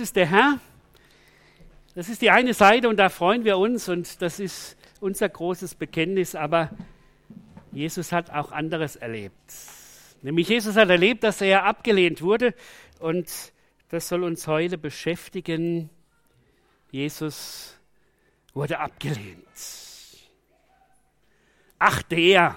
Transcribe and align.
ist 0.00 0.16
der 0.16 0.26
Herr. 0.26 0.60
Das 1.94 2.08
ist 2.08 2.20
die 2.22 2.30
eine 2.30 2.52
Seite 2.52 2.88
und 2.88 2.98
da 2.98 3.08
freuen 3.08 3.44
wir 3.44 3.58
uns 3.58 3.88
und 3.88 4.20
das 4.20 4.38
ist 4.38 4.76
unser 5.00 5.28
großes 5.28 5.74
Bekenntnis. 5.74 6.34
Aber 6.34 6.70
Jesus 7.72 8.12
hat 8.12 8.30
auch 8.30 8.52
anderes 8.52 8.96
erlebt. 8.96 9.34
Nämlich 10.22 10.48
Jesus 10.48 10.76
hat 10.76 10.90
erlebt, 10.90 11.24
dass 11.24 11.40
er 11.40 11.64
abgelehnt 11.64 12.22
wurde 12.22 12.54
und 12.98 13.30
das 13.88 14.08
soll 14.08 14.24
uns 14.24 14.46
heute 14.46 14.78
beschäftigen. 14.78 15.90
Jesus 16.90 17.78
wurde 18.52 18.78
abgelehnt. 18.78 19.46
Ach 21.78 22.02
der, 22.02 22.56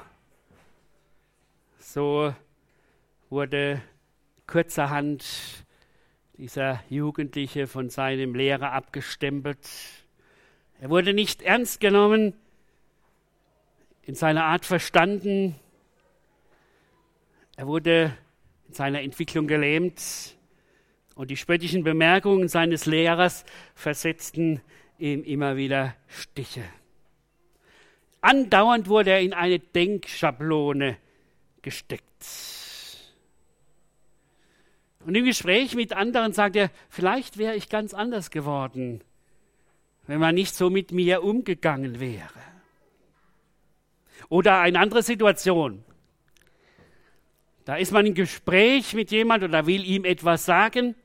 so 1.80 2.34
wurde 3.30 3.82
kurzerhand 4.48 5.26
dieser 6.40 6.82
Jugendliche 6.90 7.68
von 7.68 7.90
seinem 7.90 8.34
Lehrer 8.34 8.72
abgestempelt. 8.72 9.60
Er 10.80 10.90
wurde 10.90 11.14
nicht 11.14 11.42
ernst 11.42 11.82
genommen, 11.82 12.34
in 14.04 14.16
seiner 14.16 14.46
Art 14.46 14.66
verstanden. 14.66 15.56
Er 17.58 17.68
wurde 17.68 18.16
in 18.70 18.74
seiner 18.74 19.02
Entwicklung 19.02 19.48
gelähmt 19.48 20.38
und 21.14 21.30
die 21.30 21.36
spöttischen 21.36 21.84
Bemerkungen 21.84 22.48
seines 22.48 22.86
Lehrers 22.86 23.44
versetzten 23.76 24.62
ihm 24.98 25.26
immer 25.26 25.58
wieder 25.58 25.94
Stiche. 26.08 26.64
Andauernd 28.22 28.88
wurde 28.88 29.12
er 29.12 29.20
in 29.20 29.34
eine 29.34 29.60
Denkschablone 29.60 30.96
gesteckt. 31.62 32.59
Und 35.06 35.16
im 35.16 35.26
Gespräch 35.26 35.76
mit 35.76 35.94
anderen 35.94 36.34
sagt 36.34 36.56
er, 36.56 36.72
vielleicht 36.90 37.38
wäre 37.38 37.56
ich 37.56 37.70
ganz 37.70 37.94
anders 37.94 38.32
geworden, 38.32 39.02
wenn 40.08 40.20
man 40.20 40.36
nicht 40.36 40.56
so 40.56 40.70
mit 40.70 40.92
mir 40.92 41.24
umgegangen 41.24 42.00
wäre. 42.00 42.28
Oder 44.28 44.60
eine 44.60 44.80
andere 44.80 45.02
Situation. 45.02 45.84
Da 47.66 47.76
ist 47.76 47.92
man 47.92 48.06
im 48.06 48.14
Gespräch 48.14 48.94
mit 48.94 49.12
jemand 49.12 49.44
oder 49.44 49.66
will 49.66 49.84
ihm 49.84 50.04
etwas 50.04 50.46
sagen. 50.46 50.96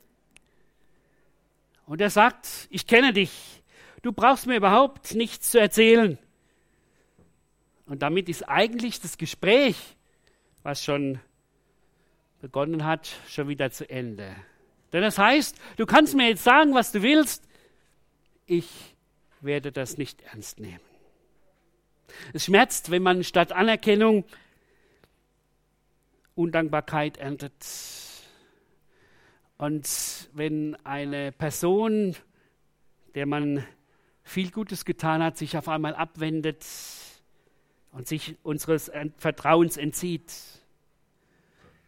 Und 1.87 2.01
er 2.01 2.11
sagt, 2.11 2.69
ich 2.71 2.87
kenne 2.87 3.13
dich. 3.13 3.63
Du 4.03 4.13
brauchst 4.13 4.47
mir 4.47 4.57
überhaupt 4.57 5.15
nichts 5.15 5.51
zu 5.51 5.61
erzählen. 5.61 6.19
Und 7.87 8.03
damit 8.03 8.29
ist 8.29 8.49
eigentlich 8.49 9.01
das 9.01 9.19
Gespräch, 9.19 9.77
was 10.63 10.83
schon 10.83 11.21
begonnen 12.45 12.85
hat, 12.85 13.11
schon 13.27 13.49
wieder 13.49 13.71
zu 13.71 13.89
Ende. 13.89 14.37
Denn 14.93 15.01
das 15.01 15.17
heißt, 15.17 15.59
du 15.79 15.87
kannst 15.87 16.15
mir 16.15 16.29
jetzt 16.29 16.45
sagen, 16.45 16.75
was 16.75 16.93
du 16.93 17.01
willst. 17.01 17.49
Ich 18.45 18.69
werde 19.41 19.73
das 19.73 19.97
nicht 19.97 20.21
ernst 20.21 20.61
nehmen. 20.61 20.85
Es 22.35 22.45
schmerzt, 22.45 22.91
wenn 22.91 23.03
man 23.03 23.25
statt 23.25 23.51
Anerkennung 23.53 24.27
Undankbarkeit 26.35 27.17
erntet. 27.17 27.55
Und 29.57 30.29
wenn 30.35 30.77
eine 30.85 31.33
Person, 31.33 32.15
der 33.15 33.25
man 33.25 33.67
viel 34.23 34.51
Gutes 34.51 34.85
getan 34.85 35.23
hat, 35.23 35.39
sich 35.39 35.57
auf 35.57 35.67
einmal 35.67 35.95
abwendet 35.95 36.63
und 37.91 38.07
sich 38.07 38.37
unseres 38.43 38.93
Vertrauens 39.17 39.79
entzieht. 39.79 40.31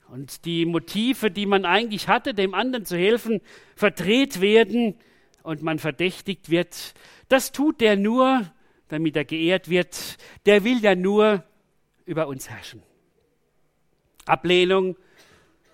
Und 0.08 0.44
die 0.44 0.66
Motive, 0.66 1.30
die 1.30 1.46
man 1.46 1.64
eigentlich 1.64 2.08
hatte, 2.08 2.32
dem 2.32 2.54
anderen 2.54 2.84
zu 2.84 2.96
helfen, 2.96 3.40
verdreht 3.74 4.40
werden 4.40 4.94
und 5.42 5.62
man 5.62 5.78
verdächtigt 5.78 6.50
wird, 6.50 6.94
das 7.28 7.52
tut 7.52 7.80
der 7.80 7.96
nur, 7.96 8.50
damit 8.88 9.16
er 9.16 9.24
geehrt 9.24 9.68
wird. 9.68 10.16
Der 10.46 10.64
will 10.64 10.78
ja 10.82 10.94
nur 10.94 11.44
über 12.04 12.28
uns 12.28 12.48
herrschen. 12.48 12.82
Ablehnung 14.26 14.96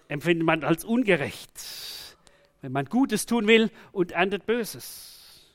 empfindet 0.08 0.46
man 0.46 0.64
als 0.64 0.84
ungerecht, 0.84 1.52
wenn 2.60 2.72
man 2.72 2.86
Gutes 2.86 3.26
tun 3.26 3.46
will 3.46 3.70
und 3.92 4.12
erntet 4.12 4.46
Böses. 4.46 5.48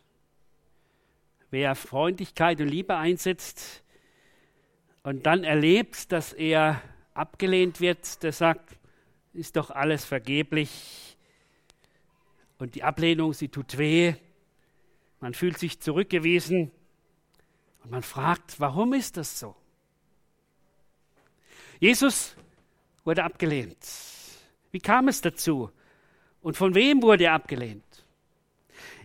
Wer 1.50 1.76
Freundlichkeit 1.76 2.60
und 2.60 2.68
Liebe 2.68 2.96
einsetzt 2.96 3.84
und 5.04 5.26
dann 5.26 5.44
erlebt, 5.44 6.12
dass 6.12 6.34
er 6.34 6.82
abgelehnt 7.18 7.82
wird, 7.82 8.22
der 8.24 8.32
sagt, 8.32 8.78
ist 9.34 9.56
doch 9.56 9.72
alles 9.72 10.06
vergeblich. 10.06 11.18
Und 12.60 12.76
die 12.76 12.84
Ablehnung, 12.84 13.34
sie 13.34 13.50
tut 13.50 13.78
weh. 13.78 14.14
Man 15.20 15.34
fühlt 15.34 15.58
sich 15.58 15.80
zurückgewiesen 15.80 16.72
und 17.84 17.92
man 17.92 18.04
fragt, 18.04 18.60
warum 18.60 18.94
ist 18.94 19.18
das 19.18 19.40
so? 19.40 19.56
Jesus 21.80 22.36
wurde 23.04 23.24
abgelehnt. 23.24 23.78
Wie 24.72 24.80
kam 24.80 25.08
es 25.08 25.22
dazu? 25.22 25.72
Und 26.42 26.58
von 26.58 26.76
wem 26.76 27.02
wurde 27.02 27.26
er 27.26 27.34
abgelehnt? 27.34 27.84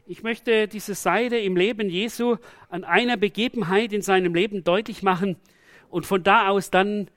Ich 0.07 0.23
möchte 0.23 0.69
diese 0.69 0.95
Seite 0.95 1.37
im 1.37 1.57
Leben 1.57 1.89
Jesu 1.89 2.37
an 2.69 2.85
einer 2.85 3.17
Begebenheit 3.17 3.93
in 3.93 4.03
seinem 4.03 4.35
Leben 4.35 4.65
deutlich 4.65 5.03
machen 5.03 5.37
und 5.89 6.07
von 6.07 6.23
da 6.23 6.49
aus 6.49 6.71
dann 6.71 7.09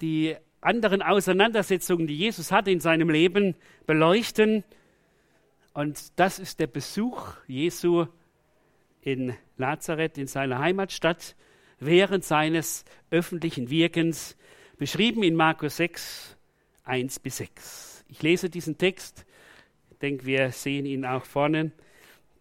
die 0.00 0.36
anderen 0.60 1.02
Auseinandersetzungen, 1.02 2.06
die 2.06 2.16
Jesus 2.16 2.52
hatte 2.52 2.70
in 2.70 2.80
seinem 2.80 3.08
Leben, 3.08 3.54
beleuchten. 3.86 4.64
Und 5.74 6.18
das 6.18 6.38
ist 6.38 6.60
der 6.60 6.66
Besuch 6.66 7.34
Jesu 7.46 8.06
in 9.00 9.34
Nazareth, 9.56 10.18
in 10.18 10.26
seiner 10.26 10.58
Heimatstadt, 10.58 11.36
während 11.78 12.24
seines 12.24 12.84
öffentlichen 13.10 13.70
Wirkens, 13.70 14.36
beschrieben 14.78 15.22
in 15.22 15.36
Markus 15.36 15.76
6, 15.76 16.36
1 16.84 17.20
bis 17.20 17.36
6. 17.38 18.04
Ich 18.08 18.22
lese 18.22 18.50
diesen 18.50 18.78
Text, 18.78 19.24
ich 19.90 19.98
denke, 19.98 20.26
wir 20.26 20.50
sehen 20.50 20.86
ihn 20.86 21.04
auch 21.04 21.24
vorne, 21.24 21.72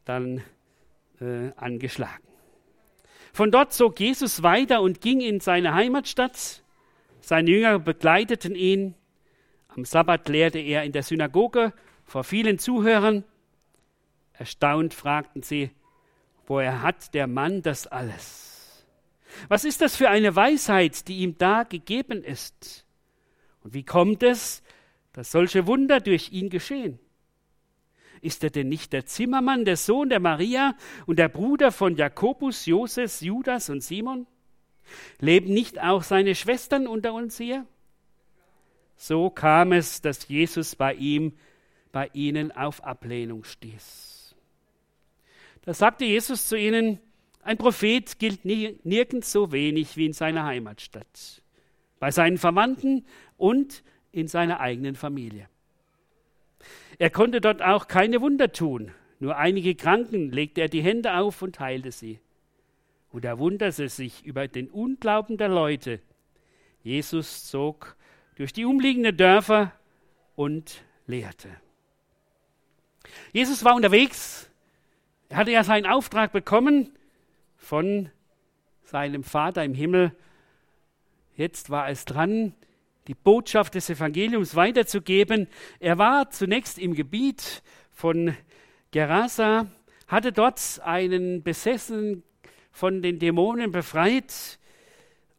dann 0.04 0.42
äh, 1.22 1.52
angeschlagen. 1.56 2.24
Von 3.32 3.52
dort 3.52 3.74
zog 3.74 4.00
Jesus 4.00 4.44
weiter 4.44 4.82
und 4.82 5.02
ging 5.02 5.22
in 5.22 5.40
seine 5.40 5.74
Heimatstadt. 5.74 6.64
Seine 7.26 7.50
Jünger 7.50 7.80
begleiteten 7.80 8.54
ihn. 8.54 8.94
Am 9.70 9.84
Sabbat 9.84 10.30
lehrte 10.30 10.60
er 10.60 10.84
in 10.84 10.92
der 10.92 11.02
Synagoge 11.02 11.74
vor 12.06 12.24
vielen 12.24 12.60
Zuhörern. 12.60 13.24
Erstaunt 14.34 14.94
fragten 14.94 15.42
sie, 15.42 15.72
woher 16.46 16.84
hat 16.84 17.16
der 17.16 17.26
Mann 17.26 17.64
das 17.64 17.88
alles? 17.88 18.86
Was 19.48 19.66
ist 19.66 19.82
das 19.82 19.96
für 19.96 20.08
eine 20.08 20.36
Weisheit, 20.36 21.08
die 21.08 21.22
ihm 21.22 21.36
da 21.40 21.64
gegeben 21.64 22.24
ist? 22.24 22.86
Und 23.64 23.74
wie 23.74 23.84
kommt 23.84 24.22
es, 24.22 24.62
dass 25.12 25.32
solche 25.32 25.66
Wunder 25.66 26.02
durch 26.02 26.32
ihn 26.32 26.52
geschehen? 26.52 27.00
Ist 28.22 28.44
er 28.44 28.52
denn 28.52 28.70
nicht 28.70 28.94
der 28.94 29.08
Zimmermann, 29.08 29.66
der 29.66 29.78
Sohn 29.78 30.10
der 30.10 30.20
Maria 30.20 30.76
und 31.08 31.18
der 31.18 31.30
Bruder 31.30 31.72
von 31.72 31.96
Jakobus, 31.96 32.68
Joses, 32.68 33.22
Judas 33.22 33.72
und 33.72 33.82
Simon? 33.82 34.28
Leben 35.20 35.54
nicht 35.54 35.82
auch 35.82 36.04
seine 36.04 36.36
Schwestern 36.36 36.88
unter 36.88 37.14
uns 37.14 37.38
hier? 37.38 37.66
So 38.96 39.30
kam 39.30 39.72
es, 39.72 40.02
dass 40.02 40.28
Jesus 40.28 40.76
bei 40.76 40.94
ihm, 40.94 41.34
bei 41.92 42.10
ihnen 42.14 42.52
auf 42.52 42.84
Ablehnung 42.84 43.44
stieß. 43.44 44.36
Da 45.64 45.74
sagte 45.74 46.06
Jesus 46.06 46.48
zu 46.48 46.58
ihnen, 46.58 47.00
ein 47.42 47.58
Prophet 47.58 48.18
gilt 48.20 48.46
nirgends 48.46 49.32
so 49.32 49.52
wenig 49.52 49.98
wie 49.98 50.06
in 50.08 50.14
seiner 50.14 50.46
Heimatstadt, 50.46 51.42
bei 52.00 52.12
seinen 52.12 52.38
Verwandten 52.38 53.06
und 53.38 53.84
in 54.12 54.28
seiner 54.28 54.60
eigenen 54.60 54.96
Familie. 54.96 55.48
Er 56.98 57.10
konnte 57.10 57.42
dort 57.42 57.62
auch 57.62 57.88
keine 57.88 58.22
Wunder 58.22 58.52
tun, 58.52 58.92
nur 59.20 59.38
einige 59.38 59.76
Kranken 59.76 60.32
legte 60.32 60.62
er 60.62 60.70
die 60.70 60.82
Hände 60.82 61.16
auf 61.16 61.42
und 61.42 61.60
heilte 61.60 61.92
sie 61.92 62.20
und 63.16 63.24
er 63.24 63.40
wunderte 63.40 63.88
sich 63.88 64.26
über 64.26 64.50
den 64.50 64.70
Unglauben 64.70 65.38
der 65.38 65.48
Leute. 65.48 66.02
Jesus 66.84 67.46
zog 67.46 67.96
durch 68.36 68.52
die 68.52 68.66
umliegenden 68.66 69.16
Dörfer 69.16 69.72
und 70.36 70.84
lehrte. 71.08 71.48
Jesus 73.32 73.64
war 73.64 73.74
unterwegs. 73.74 74.52
Er 75.30 75.38
hatte 75.38 75.52
ja 75.52 75.64
seinen 75.64 75.86
Auftrag 75.86 76.34
bekommen 76.34 76.92
von 77.56 78.10
seinem 78.84 79.24
Vater 79.24 79.64
im 79.64 79.76
Himmel. 79.76 80.12
Jetzt 81.38 81.70
war 81.70 81.88
es 81.88 82.04
dran, 82.04 82.54
die 83.08 83.16
Botschaft 83.16 83.76
des 83.76 83.90
Evangeliums 83.90 84.58
weiterzugeben. 84.58 85.48
Er 85.80 85.98
war 85.98 86.32
zunächst 86.32 86.78
im 86.78 86.94
Gebiet 86.94 87.64
von 87.94 88.36
Gerasa, 88.92 89.68
hatte 90.06 90.34
dort 90.34 90.82
einen 90.84 91.44
besessenen 91.44 92.22
von 92.76 93.02
den 93.02 93.20
Dämonen 93.20 93.72
befreit 93.72 94.60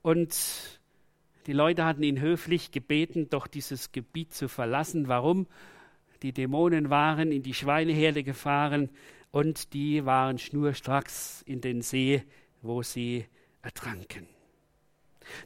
und 0.01 0.81
die 1.47 1.53
Leute 1.53 1.85
hatten 1.85 2.03
ihn 2.03 2.19
höflich 2.19 2.71
gebeten, 2.71 3.29
doch 3.29 3.47
dieses 3.47 3.93
Gebiet 3.93 4.33
zu 4.33 4.49
verlassen. 4.49 5.07
Warum? 5.07 5.47
Die 6.23 6.33
Dämonen 6.33 6.89
waren 6.89 7.31
in 7.33 7.43
die 7.43 7.53
Schweineherde 7.53 8.25
gefahren 8.25 8.89
und 9.33 9.75
die 9.75 10.07
waren 10.07 10.39
schnurstracks 10.39 11.43
in 11.43 11.61
den 11.61 11.83
See, 11.83 12.23
wo 12.63 12.83
sie 12.83 13.27
ertranken. 13.61 14.27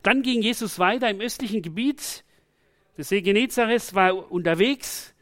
Dann 0.04 0.22
ging 0.22 0.42
Jesus 0.42 0.78
weiter 0.78 1.10
im 1.10 1.20
östlichen 1.20 1.60
Gebiet. 1.60 2.24
Der 2.98 3.02
See 3.02 3.20
Genezareth 3.20 3.94
war 3.96 4.30
unterwegs 4.30 5.12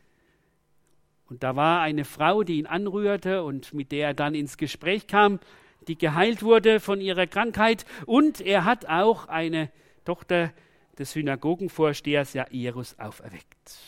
und 1.31 1.43
da 1.43 1.57
war 1.57 1.81
eine 1.81 2.05
Frau, 2.05 2.43
die 2.43 2.59
ihn 2.59 2.67
anrührte 2.67 3.43
und 3.43 3.73
mit 3.73 3.91
der 3.91 4.09
er 4.09 4.15
dann 4.15 4.35
ins 4.35 4.59
Gespräch 4.59 5.07
kam, 5.07 5.41
die 5.89 5.99
geheilt 5.99 6.43
wurde 6.43 6.81
von 6.81 7.01
ihrer 7.01 7.27
Krankheit. 7.27 7.85
Und 8.07 8.41
er 8.41 8.65
hat 8.65 8.87
auch 8.87 9.27
eine 9.29 9.71
Tochter 10.05 10.53
des 10.99 11.13
Synagogenvorstehers 11.13 12.35
Jairus 12.35 12.99
auferweckt. 12.99 13.79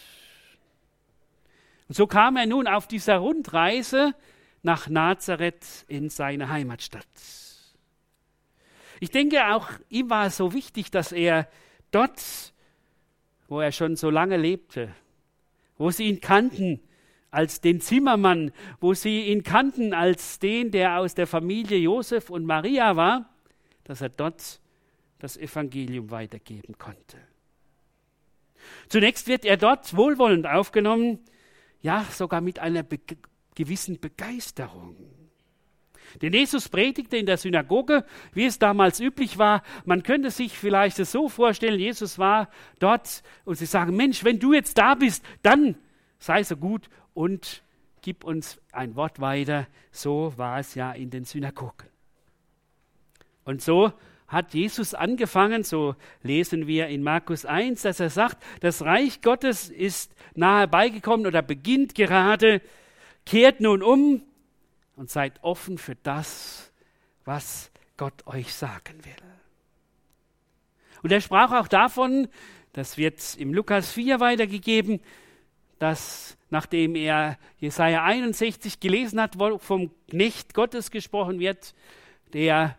Und 1.88 1.94
so 1.94 2.06
kam 2.06 2.36
er 2.36 2.46
nun 2.46 2.66
auf 2.66 2.86
dieser 2.86 3.16
Rundreise 3.16 4.14
nach 4.62 4.88
Nazareth 4.88 5.84
in 5.88 6.08
seine 6.08 6.48
Heimatstadt. 6.48 7.06
Ich 9.00 9.10
denke, 9.10 9.54
auch 9.54 9.68
ihm 9.88 10.10
war 10.10 10.26
es 10.26 10.36
so 10.36 10.52
wichtig, 10.52 10.90
dass 10.90 11.10
er 11.10 11.48
dort, 11.90 12.52
wo 13.48 13.60
er 13.60 13.72
schon 13.72 13.96
so 13.96 14.10
lange 14.10 14.36
lebte, 14.36 14.94
wo 15.78 15.90
sie 15.90 16.04
ihn 16.04 16.20
kannten 16.20 16.80
als 17.30 17.60
den 17.60 17.80
Zimmermann, 17.80 18.52
wo 18.80 18.94
sie 18.94 19.26
ihn 19.26 19.42
kannten 19.42 19.94
als 19.94 20.38
den, 20.38 20.70
der 20.70 20.98
aus 20.98 21.14
der 21.14 21.26
Familie 21.26 21.78
Josef 21.78 22.30
und 22.30 22.44
Maria 22.44 22.96
war, 22.96 23.30
dass 23.84 24.00
er 24.00 24.08
dort 24.08 24.60
das 25.18 25.36
Evangelium 25.36 26.10
weitergeben 26.10 26.78
konnte. 26.78 27.18
Zunächst 28.88 29.28
wird 29.28 29.44
er 29.44 29.56
dort 29.56 29.96
wohlwollend 29.96 30.46
aufgenommen, 30.46 31.20
ja 31.82 32.04
sogar 32.10 32.40
mit 32.40 32.58
einer 32.58 32.82
be 32.82 32.98
gewissen 33.54 34.00
Begeisterung. 34.00 34.96
Denn 36.22 36.32
Jesus 36.32 36.68
predigte 36.68 37.16
in 37.16 37.26
der 37.26 37.36
Synagoge, 37.36 38.04
wie 38.32 38.46
es 38.46 38.58
damals 38.58 39.00
üblich 39.00 39.38
war. 39.38 39.62
Man 39.84 40.02
könnte 40.02 40.30
sich 40.30 40.56
vielleicht 40.56 40.96
so 40.96 41.28
vorstellen, 41.28 41.78
Jesus 41.78 42.18
war 42.18 42.48
dort 42.78 43.22
und 43.44 43.56
sie 43.56 43.66
sagen, 43.66 43.96
Mensch, 43.96 44.24
wenn 44.24 44.38
du 44.38 44.52
jetzt 44.52 44.78
da 44.78 44.94
bist, 44.94 45.24
dann 45.42 45.76
sei 46.18 46.42
so 46.42 46.56
gut 46.56 46.88
und 47.14 47.62
gib 48.02 48.24
uns 48.24 48.60
ein 48.72 48.96
Wort 48.96 49.20
weiter. 49.20 49.66
So 49.90 50.32
war 50.36 50.58
es 50.58 50.74
ja 50.74 50.92
in 50.92 51.10
den 51.10 51.24
Synagogen. 51.24 51.88
Und 53.44 53.62
so 53.62 53.92
hat 54.28 54.54
Jesus 54.54 54.94
angefangen, 54.94 55.64
so 55.64 55.96
lesen 56.22 56.66
wir 56.66 56.86
in 56.86 57.02
Markus 57.02 57.44
1, 57.44 57.82
dass 57.82 57.98
er 57.98 58.10
sagt, 58.10 58.42
das 58.60 58.82
Reich 58.82 59.22
Gottes 59.22 59.68
ist 59.68 60.14
nahe 60.34 60.68
beigekommen 60.68 61.26
oder 61.26 61.42
beginnt 61.42 61.96
gerade, 61.96 62.62
kehrt 63.26 63.60
nun 63.60 63.82
um 63.82 64.22
und 64.94 65.10
seid 65.10 65.42
offen 65.42 65.78
für 65.78 65.96
das, 65.96 66.72
was 67.24 67.72
Gott 67.96 68.26
euch 68.26 68.54
sagen 68.54 69.04
will. 69.04 69.12
Und 71.02 71.10
er 71.10 71.20
sprach 71.20 71.52
auch 71.52 71.66
davon, 71.66 72.28
das 72.72 72.96
wird 72.98 73.36
im 73.36 73.52
Lukas 73.52 73.90
4 73.92 74.20
weitergegeben, 74.20 75.00
dass 75.80 76.36
nachdem 76.50 76.94
er 76.94 77.38
Jesaja 77.58 78.04
61 78.04 78.80
gelesen 78.80 79.20
hat, 79.20 79.38
wo 79.38 79.58
vom 79.58 79.90
Knecht 80.08 80.52
Gottes 80.54 80.90
gesprochen 80.90 81.40
wird, 81.40 81.74
der 82.32 82.76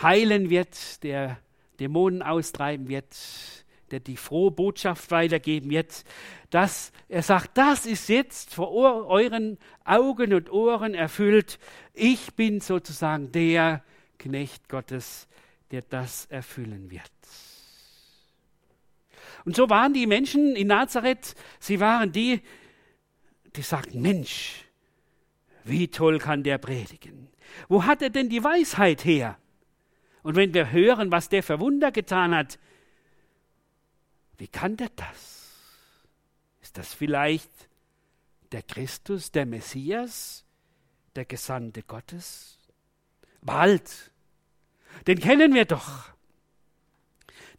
heilen 0.00 0.48
wird, 0.48 1.02
der 1.02 1.38
Dämonen 1.80 2.22
austreiben 2.22 2.88
wird, 2.88 3.16
der 3.90 4.00
die 4.00 4.16
frohe 4.16 4.52
Botschaft 4.52 5.10
weitergeben 5.10 5.70
wird, 5.70 6.04
dass 6.50 6.92
er 7.08 7.22
sagt, 7.22 7.58
das 7.58 7.84
ist 7.84 8.08
jetzt 8.08 8.54
vor 8.54 8.70
euren 8.72 9.58
Augen 9.84 10.32
und 10.32 10.52
Ohren 10.52 10.94
erfüllt. 10.94 11.58
Ich 11.94 12.34
bin 12.34 12.60
sozusagen 12.60 13.32
der 13.32 13.82
Knecht 14.18 14.68
Gottes, 14.68 15.26
der 15.72 15.82
das 15.82 16.26
erfüllen 16.26 16.90
wird. 16.90 17.10
Und 19.44 19.56
so 19.56 19.70
waren 19.70 19.92
die 19.92 20.06
Menschen 20.06 20.56
in 20.56 20.68
Nazareth, 20.68 21.34
sie 21.58 21.80
waren 21.80 22.12
die, 22.12 22.42
die 23.56 23.62
sagten, 23.62 24.00
Mensch, 24.02 24.64
wie 25.64 25.88
toll 25.88 26.18
kann 26.18 26.42
der 26.42 26.58
predigen. 26.58 27.28
Wo 27.68 27.84
hat 27.84 28.02
er 28.02 28.10
denn 28.10 28.28
die 28.28 28.42
Weisheit 28.42 29.04
her? 29.04 29.38
Und 30.22 30.36
wenn 30.36 30.54
wir 30.54 30.70
hören, 30.70 31.10
was 31.10 31.28
der 31.28 31.42
für 31.42 31.60
Wunder 31.60 31.90
getan 31.90 32.34
hat, 32.34 32.58
wie 34.38 34.48
kann 34.48 34.76
der 34.76 34.90
das? 34.90 35.50
Ist 36.62 36.78
das 36.78 36.94
vielleicht 36.94 37.50
der 38.52 38.62
Christus, 38.62 39.32
der 39.32 39.46
Messias, 39.46 40.44
der 41.16 41.24
Gesandte 41.24 41.82
Gottes? 41.82 42.58
Bald. 43.42 44.12
Den 45.06 45.18
kennen 45.18 45.54
wir 45.54 45.64
doch. 45.64 46.10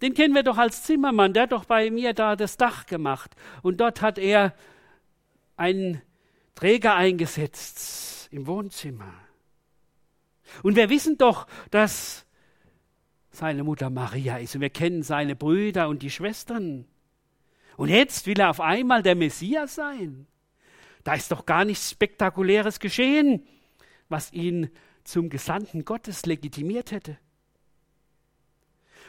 Den 0.01 0.13
kennen 0.13 0.33
wir 0.33 0.44
doch 0.44 0.57
als 0.57 0.83
Zimmermann, 0.83 1.33
der 1.33 1.44
hat 1.44 1.51
doch 1.51 1.65
bei 1.65 1.92
mir 1.92 2.13
da 2.13 2.36
das 2.36 2.57
Dach 2.57 2.86
gemacht. 2.86 3.36
Und 3.62 3.80
dort 3.81 4.01
hat 4.01 4.18
er 4.18 4.56
einen 5.57 6.01
Träger 6.56 6.95
eingesetzt 6.95 8.30
im 8.31 8.48
Wohnzimmer. 8.48 9.13
Und 10.63 10.75
wir 10.75 10.89
wissen 10.89 11.18
doch, 11.18 11.48
dass 11.69 12.25
seine 13.30 13.63
Mutter 13.63 13.89
Maria 13.89 14.38
ist. 14.38 14.56
Und 14.56 14.62
wir 14.62 14.69
kennen 14.69 15.03
seine 15.03 15.36
Brüder 15.36 15.88
und 15.88 16.01
die 16.01 16.09
Schwestern. 16.09 16.86
Und 17.77 17.89
jetzt 17.89 18.27
will 18.27 18.39
er 18.39 18.50
auf 18.50 18.59
einmal 18.59 19.04
der 19.04 19.15
Messias 19.15 19.75
sein. 19.75 20.27
Da 21.04 21.13
ist 21.13 21.31
doch 21.31 21.45
gar 21.45 21.65
nichts 21.65 21.92
Spektakuläres 21.92 22.80
geschehen, 22.80 23.47
was 24.09 24.33
ihn 24.33 24.69
zum 25.04 25.30
Gesandten 25.30 25.86
Gottes 25.86 26.25
legitimiert 26.25 26.92
hätte. 26.92 27.18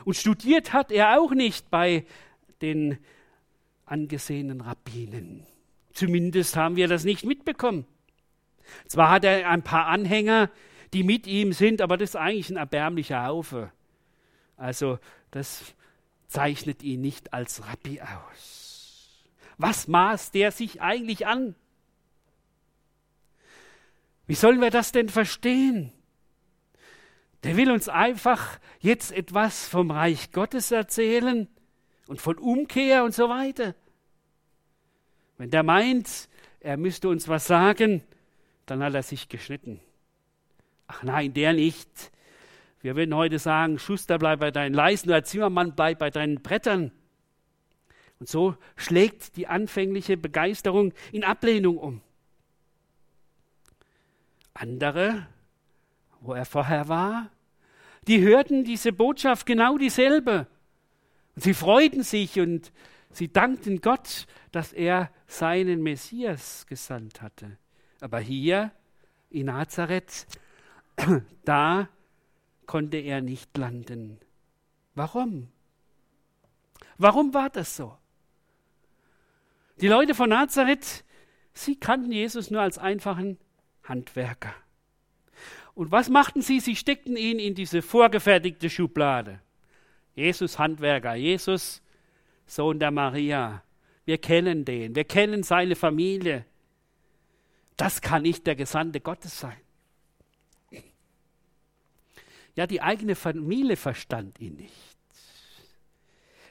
Und 0.04 0.14
studiert 0.14 0.72
hat 0.72 0.90
er 0.90 1.20
auch 1.20 1.32
nicht 1.32 1.70
bei 1.70 2.04
den 2.60 2.99
angesehenen 3.84 4.60
Rabbinen. 4.60 5.46
Zumindest 5.93 6.56
haben 6.56 6.76
wir 6.76 6.88
das 6.88 7.04
nicht 7.04 7.25
mitbekommen. 7.25 7.87
Zwar 8.87 9.10
hat 9.10 9.25
er 9.25 9.49
ein 9.49 9.62
paar 9.62 9.87
Anhänger, 9.87 10.50
die 10.93 11.02
mit 11.02 11.26
ihm 11.26 11.52
sind, 11.52 11.81
aber 11.81 11.96
das 11.96 12.10
ist 12.10 12.16
eigentlich 12.16 12.50
ein 12.50 12.56
erbärmlicher 12.56 13.25
Haufe. 13.25 13.70
Also 14.56 14.99
das 15.31 15.75
zeichnet 16.28 16.82
ihn 16.82 17.00
nicht 17.00 17.32
als 17.34 17.66
Rabbi 17.66 18.00
aus. 18.00 19.25
Was 19.58 19.88
maßt 19.88 20.34
der 20.34 20.50
sich 20.50 20.81
eigentlich 20.81 21.26
an? 21.26 21.54
Wie 24.26 24.34
sollen 24.34 24.60
wir 24.60 24.70
das 24.70 24.93
denn 24.93 25.08
verstehen? 25.08 25.92
Der 27.52 27.59
will 27.59 27.71
uns 27.71 27.90
einfach 27.90 28.59
jetzt 28.80 29.12
etwas 29.12 29.68
vom 29.68 29.90
Reich 29.90 30.32
Gottes 30.32 30.71
erzählen 30.71 31.49
und 32.06 32.18
von 32.18 32.38
Umkehr 32.38 33.04
und 33.04 33.12
so 33.12 33.28
weiter. 33.28 33.75
Wenn 35.37 35.50
der 35.50 35.62
meint, 35.62 36.30
er 36.61 36.78
müsste 36.78 37.11
uns 37.11 37.28
was 37.28 37.47
sagen, 37.47 38.02
dann 38.64 38.82
hat 38.82 38.94
er 38.94 39.02
sich 39.02 39.28
geschnitten. 39.28 39.80
Ach 40.87 41.02
nein, 41.02 41.35
der 41.35 41.52
nicht. 41.52 42.11
Wir 42.80 42.97
würden 42.97 43.14
heute 43.14 43.38
sagen, 43.38 43.78
Schuster, 43.78 44.16
bleib 44.16 44.40
bei 44.40 44.50
deinen 44.50 44.73
Leisten 44.73 45.11
oder 45.11 45.23
Zimmermann, 45.23 45.75
bleib 45.75 45.99
bei 45.99 46.09
deinen 46.09 46.40
Brettern. 46.40 46.90
Und 48.18 48.30
so 48.30 48.56
schlägt 48.76 49.37
die 49.37 49.47
anfängliche 49.47 50.16
Begeisterung 50.16 50.94
in 51.12 51.23
Ablehnung 51.23 51.76
um. 51.76 52.00
Andere, 54.54 55.26
wo 56.23 56.32
er 56.32 56.47
vorher 56.47 56.88
war, 56.88 57.28
die 58.09 58.21
hörten 58.21 58.64
diese 58.64 58.92
Botschaft 58.92 59.47
genau 59.47 59.78
dieselbe. 59.78 60.47
Und 61.35 61.42
sie 61.42 61.54
freuten 61.54 62.02
sich 62.02 62.38
und 62.40 62.73
sie 63.11 63.32
dankten 63.32 63.80
Gott, 63.80 64.26
dass 64.50 64.73
er 64.73 65.11
seinen 65.26 65.82
Messias 65.82 66.66
gesandt 66.66 67.23
hatte. 67.23 67.59
Aber 68.00 68.18
hier 68.18 68.73
in 69.30 69.47
Nazareth, 69.47 70.26
da 71.44 71.88
konnte 72.66 72.99
er 72.99 73.21
nicht 73.21 73.56
landen. 73.56 74.18
Warum? 74.94 75.49
Warum 76.99 77.32
war 77.32 77.50
das 77.50 77.76
so? 77.76 77.97
Die 79.80 79.88
Leute 79.88 80.14
von 80.14 80.28
Nazareth, 80.28 81.04
sie 81.54 81.76
kannten 81.76 82.12
Jesus 82.12 82.50
nur 82.50 82.61
als 82.61 82.78
einfachen 82.78 83.38
Handwerker. 83.85 84.54
Und 85.75 85.91
was 85.91 86.09
machten 86.09 86.43
sie? 86.43 86.61
Sie 86.61 86.76
steckten 86.76 87.17
ihn 87.17 87.38
in 87.38 87.55
diese 87.55 87.83
vorgefertigte 87.83 88.69
Schublade. 88.69 89.41
Jesus 90.14 90.59
Handwerker, 90.59 91.14
Jesus 91.14 91.83
Sohn 92.47 92.79
der 92.79 92.91
Maria. 92.91 93.62
Wir 94.05 94.19
kennen 94.19 94.64
den, 94.64 94.95
wir 94.95 95.05
kennen 95.05 95.43
seine 95.43 95.76
Familie. 95.76 96.45
Das 97.76 98.00
kann 98.00 98.23
nicht 98.23 98.47
der 98.47 98.57
Gesandte 98.57 99.00
Gottes 99.00 99.41
sein. 99.41 99.57
Ja, 102.55 102.67
die 102.67 102.83
eigene 102.83 103.14
Familie 103.14 103.76
verstand 103.76 104.38
ihn 104.41 104.57
nicht. 104.57 104.91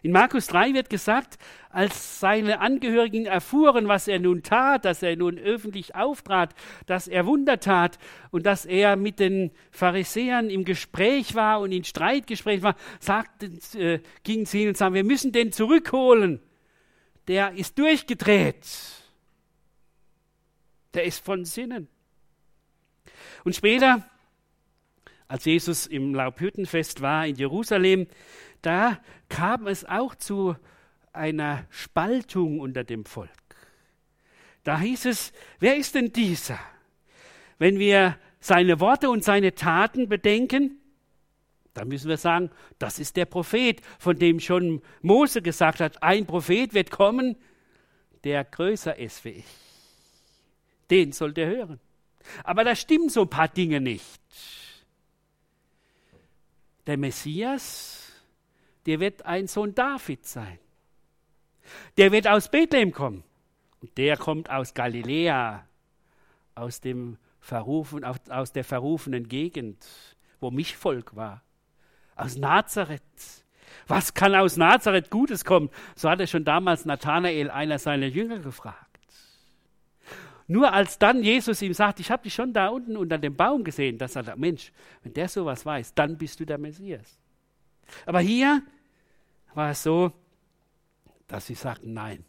In 0.04 0.12
Markus 0.12 0.48
3 0.48 0.74
wird 0.74 0.90
gesagt, 0.90 1.38
als 1.70 2.20
seine 2.20 2.60
Angehörigen 2.60 3.28
erfuhren, 3.28 3.88
was 3.88 4.08
er 4.08 4.20
nun 4.20 4.42
tat, 4.42 4.84
dass 4.84 5.04
er 5.04 5.16
nun 5.16 5.38
öffentlich 5.38 5.94
auftrat, 5.94 6.56
dass 6.88 7.08
er 7.08 7.28
Wunder 7.28 7.60
tat 7.60 8.00
und 8.32 8.48
dass 8.48 8.66
er 8.66 8.96
mit 8.96 9.20
den 9.20 9.52
Pharisäern 9.70 10.50
im 10.50 10.66
Gespräch 10.66 11.36
war 11.36 11.60
und 11.62 11.72
in 11.72 11.84
Streitgespräch 11.84 12.64
war, 12.64 12.76
sagten, 13.00 13.60
äh, 13.76 14.00
gingen 14.24 14.48
sie 14.48 14.62
hin 14.62 14.70
und 14.70 14.78
sagten, 14.78 14.96
wir 14.96 15.04
müssen 15.04 15.32
den 15.32 15.52
zurückholen. 15.52 16.42
Der 17.28 17.54
ist 17.54 17.78
durchgedreht. 17.78 18.66
Der 20.96 21.04
ist 21.04 21.24
von 21.24 21.46
Sinnen. 21.46 21.88
Und 23.44 23.56
später, 23.56 24.04
als 25.28 25.46
Jesus 25.46 25.86
im 25.86 26.16
Laubhüttenfest 26.16 27.02
war 27.02 27.28
in 27.28 27.36
Jerusalem, 27.36 28.08
da 28.62 29.00
kam 29.30 29.68
es 29.68 29.86
auch 29.86 30.16
zu 30.16 30.56
einer 31.14 31.66
Spaltung 31.70 32.60
unter 32.60 32.84
dem 32.84 33.06
Volk. 33.06 33.30
Da 34.64 34.80
hieß 34.80 35.06
es, 35.06 35.34
wer 35.60 35.76
ist 35.76 35.96
denn 35.96 36.14
dieser? 36.14 36.60
Wenn 37.58 37.80
wir 37.80 38.18
seine 38.40 38.80
Worte 38.80 39.10
und 39.10 39.24
seine 39.24 39.56
Taten 39.56 40.08
bedenken, 40.08 40.78
dann 41.74 41.88
müssen 41.88 42.10
wir 42.10 42.18
sagen, 42.18 42.52
das 42.80 43.00
ist 43.00 43.16
der 43.16 43.26
Prophet, 43.26 43.82
von 43.98 44.18
dem 44.18 44.40
schon 44.40 44.82
Mose 45.02 45.42
gesagt 45.42 45.80
hat, 45.80 46.04
ein 46.04 46.26
Prophet 46.26 46.74
wird 46.74 46.92
kommen, 46.92 47.38
der 48.24 48.44
größer 48.44 48.98
ist 48.98 49.24
wie 49.26 49.30
ich. 49.30 49.46
Den 50.90 51.12
sollt 51.12 51.38
ihr 51.38 51.48
hören. 51.48 51.80
Aber 52.44 52.64
da 52.64 52.76
stimmen 52.76 53.10
so 53.10 53.22
ein 53.22 53.30
paar 53.30 53.48
Dinge 53.48 53.80
nicht. 53.80 54.20
Der 56.86 56.98
Messias 56.98 58.01
der 58.86 59.00
wird 59.00 59.26
ein 59.26 59.48
Sohn 59.48 59.76
David 59.76 60.26
sein. 60.26 60.60
Der 61.98 62.12
wird 62.12 62.28
aus 62.28 62.50
Bethlehem 62.50 62.92
kommen. 62.92 63.24
Und 63.82 63.98
der 63.98 64.18
kommt 64.18 64.50
aus 64.50 64.74
Galiläa, 64.74 65.66
aus, 66.56 66.82
dem 66.82 67.18
verrufen, 67.40 68.04
aus 68.04 68.52
der 68.52 68.64
verrufenen 68.64 69.28
Gegend, 69.28 69.86
wo 70.40 70.52
mich 70.52 70.78
Volk 70.78 71.16
war. 71.16 71.44
Aus 72.16 72.38
Nazareth. 72.38 73.02
Was 73.88 74.14
kann 74.14 74.36
aus 74.36 74.58
Nazareth 74.58 75.10
Gutes 75.10 75.46
kommen? 75.46 75.70
So 75.96 76.10
hat 76.10 76.20
er 76.20 76.28
schon 76.28 76.46
damals 76.46 76.86
Nathanael, 76.86 77.50
einer 77.50 77.80
seiner 77.80 78.08
Jünger, 78.08 78.40
gefragt. 78.40 78.92
Nur 80.48 80.74
als 80.74 81.00
dann 81.00 81.24
Jesus 81.24 81.62
ihm 81.62 81.74
sagt, 81.74 82.02
ich 82.02 82.12
habe 82.12 82.24
dich 82.24 82.34
schon 82.34 82.52
da 82.52 82.68
unten 82.68 82.98
unter 82.98 83.18
dem 83.18 83.36
Baum 83.36 83.64
gesehen, 83.64 83.98
da 83.98 84.10
sagt 84.10 84.28
er, 84.28 84.36
Mensch, 84.36 84.74
wenn 85.02 85.14
der 85.14 85.30
sowas 85.30 85.66
weiß, 85.66 85.94
dann 85.94 86.18
bist 86.18 86.40
du 86.42 86.46
der 86.46 86.58
Messias. 86.58 87.21
Aber 88.06 88.20
hier 88.20 88.62
war 89.54 89.72
es 89.72 89.84
so, 89.84 90.12
dass 91.28 91.48
sie 91.48 91.56
sagten, 91.56 91.94
nein, 91.94 92.26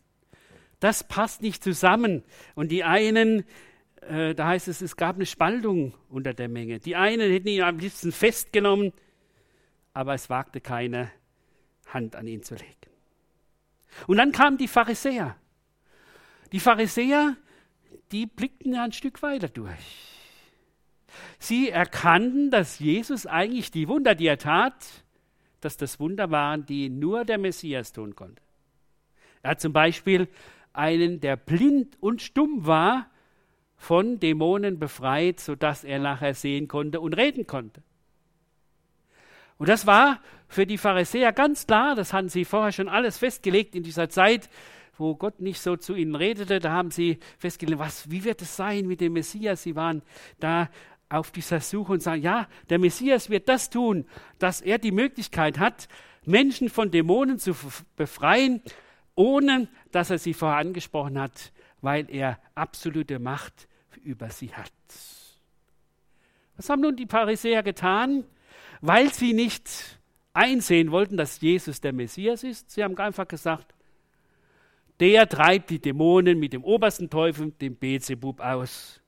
das 0.80 1.04
passt 1.04 1.42
nicht 1.42 1.62
zusammen. 1.62 2.24
Und 2.54 2.70
die 2.70 2.84
einen, 2.84 3.44
äh, 4.00 4.34
da 4.34 4.48
heißt 4.48 4.68
es, 4.68 4.80
es 4.80 4.96
gab 4.96 5.16
eine 5.16 5.26
Spaltung 5.26 5.94
unter 6.08 6.34
der 6.34 6.48
Menge. 6.48 6.78
Die 6.78 6.96
einen 6.96 7.30
hätten 7.30 7.48
ihn 7.48 7.62
am 7.62 7.78
liebsten 7.78 8.12
festgenommen, 8.12 8.92
aber 9.94 10.14
es 10.14 10.28
wagte 10.30 10.60
keine 10.60 11.10
Hand 11.86 12.16
an 12.16 12.26
ihn 12.26 12.42
zu 12.42 12.54
legen. 12.54 12.74
Und 14.06 14.16
dann 14.16 14.32
kamen 14.32 14.56
die 14.56 14.68
Pharisäer. 14.68 15.36
Die 16.50 16.60
Pharisäer, 16.60 17.36
die 18.10 18.26
blickten 18.26 18.74
ja 18.74 18.84
ein 18.84 18.92
Stück 18.92 19.22
weiter 19.22 19.48
durch. 19.48 20.08
Sie 21.38 21.70
erkannten, 21.70 22.50
dass 22.50 22.78
Jesus 22.78 23.26
eigentlich 23.26 23.70
die 23.70 23.88
Wunder, 23.88 24.14
die 24.14 24.26
er 24.26 24.38
tat, 24.38 25.01
dass 25.64 25.76
das 25.76 25.98
Wunder 25.98 26.30
waren, 26.30 26.66
die 26.66 26.88
nur 26.88 27.24
der 27.24 27.38
Messias 27.38 27.92
tun 27.92 28.14
konnte. 28.14 28.42
Er 29.42 29.52
hat 29.52 29.60
zum 29.60 29.72
Beispiel 29.72 30.28
einen, 30.72 31.20
der 31.20 31.36
blind 31.36 31.96
und 32.00 32.22
stumm 32.22 32.66
war, 32.66 33.06
von 33.76 34.20
Dämonen 34.20 34.78
befreit, 34.78 35.40
sodass 35.40 35.82
er 35.82 35.98
nachher 35.98 36.34
sehen 36.34 36.68
konnte 36.68 37.00
und 37.00 37.14
reden 37.14 37.48
konnte. 37.48 37.82
Und 39.58 39.68
das 39.68 39.86
war 39.86 40.20
für 40.46 40.66
die 40.66 40.78
Pharisäer 40.78 41.32
ganz 41.32 41.66
klar, 41.66 41.96
das 41.96 42.12
hatten 42.12 42.28
sie 42.28 42.44
vorher 42.44 42.72
schon 42.72 42.88
alles 42.88 43.18
festgelegt 43.18 43.74
in 43.74 43.82
dieser 43.82 44.08
Zeit, 44.08 44.48
wo 44.98 45.16
Gott 45.16 45.40
nicht 45.40 45.60
so 45.60 45.76
zu 45.76 45.94
ihnen 45.94 46.14
redete, 46.14 46.60
da 46.60 46.70
haben 46.70 46.90
sie 46.90 47.18
festgelegt, 47.38 47.80
was, 47.80 48.10
wie 48.10 48.24
wird 48.24 48.40
es 48.42 48.56
sein 48.56 48.86
mit 48.86 49.00
dem 49.00 49.14
Messias? 49.14 49.62
Sie 49.62 49.74
waren 49.74 50.02
da 50.38 50.68
auf 51.12 51.30
dieser 51.30 51.60
Suche 51.60 51.92
und 51.92 52.02
sagen, 52.02 52.22
ja, 52.22 52.48
der 52.70 52.78
Messias 52.78 53.30
wird 53.30 53.48
das 53.48 53.70
tun, 53.70 54.06
dass 54.38 54.60
er 54.60 54.78
die 54.78 54.92
Möglichkeit 54.92 55.58
hat, 55.58 55.88
Menschen 56.24 56.68
von 56.68 56.90
Dämonen 56.90 57.38
zu 57.38 57.54
befreien, 57.96 58.62
ohne 59.14 59.68
dass 59.90 60.10
er 60.10 60.18
sie 60.18 60.34
vorher 60.34 60.58
angesprochen 60.58 61.18
hat, 61.18 61.52
weil 61.80 62.10
er 62.10 62.38
absolute 62.54 63.18
Macht 63.18 63.68
über 64.02 64.30
sie 64.30 64.54
hat. 64.54 64.72
Was 66.56 66.68
haben 66.68 66.82
nun 66.82 66.96
die 66.96 67.06
Pharisäer 67.06 67.62
getan? 67.62 68.24
Weil 68.80 69.12
sie 69.12 69.32
nicht 69.32 69.98
einsehen 70.32 70.90
wollten, 70.90 71.16
dass 71.16 71.40
Jesus 71.40 71.80
der 71.80 71.92
Messias 71.92 72.42
ist. 72.42 72.70
Sie 72.70 72.82
haben 72.82 72.96
einfach 72.98 73.28
gesagt, 73.28 73.74
der 75.00 75.28
treibt 75.28 75.70
die 75.70 75.80
Dämonen 75.80 76.38
mit 76.38 76.52
dem 76.52 76.64
obersten 76.64 77.10
Teufel, 77.10 77.50
dem 77.52 77.76
Beelzebub, 77.76 78.40
aus. 78.40 79.01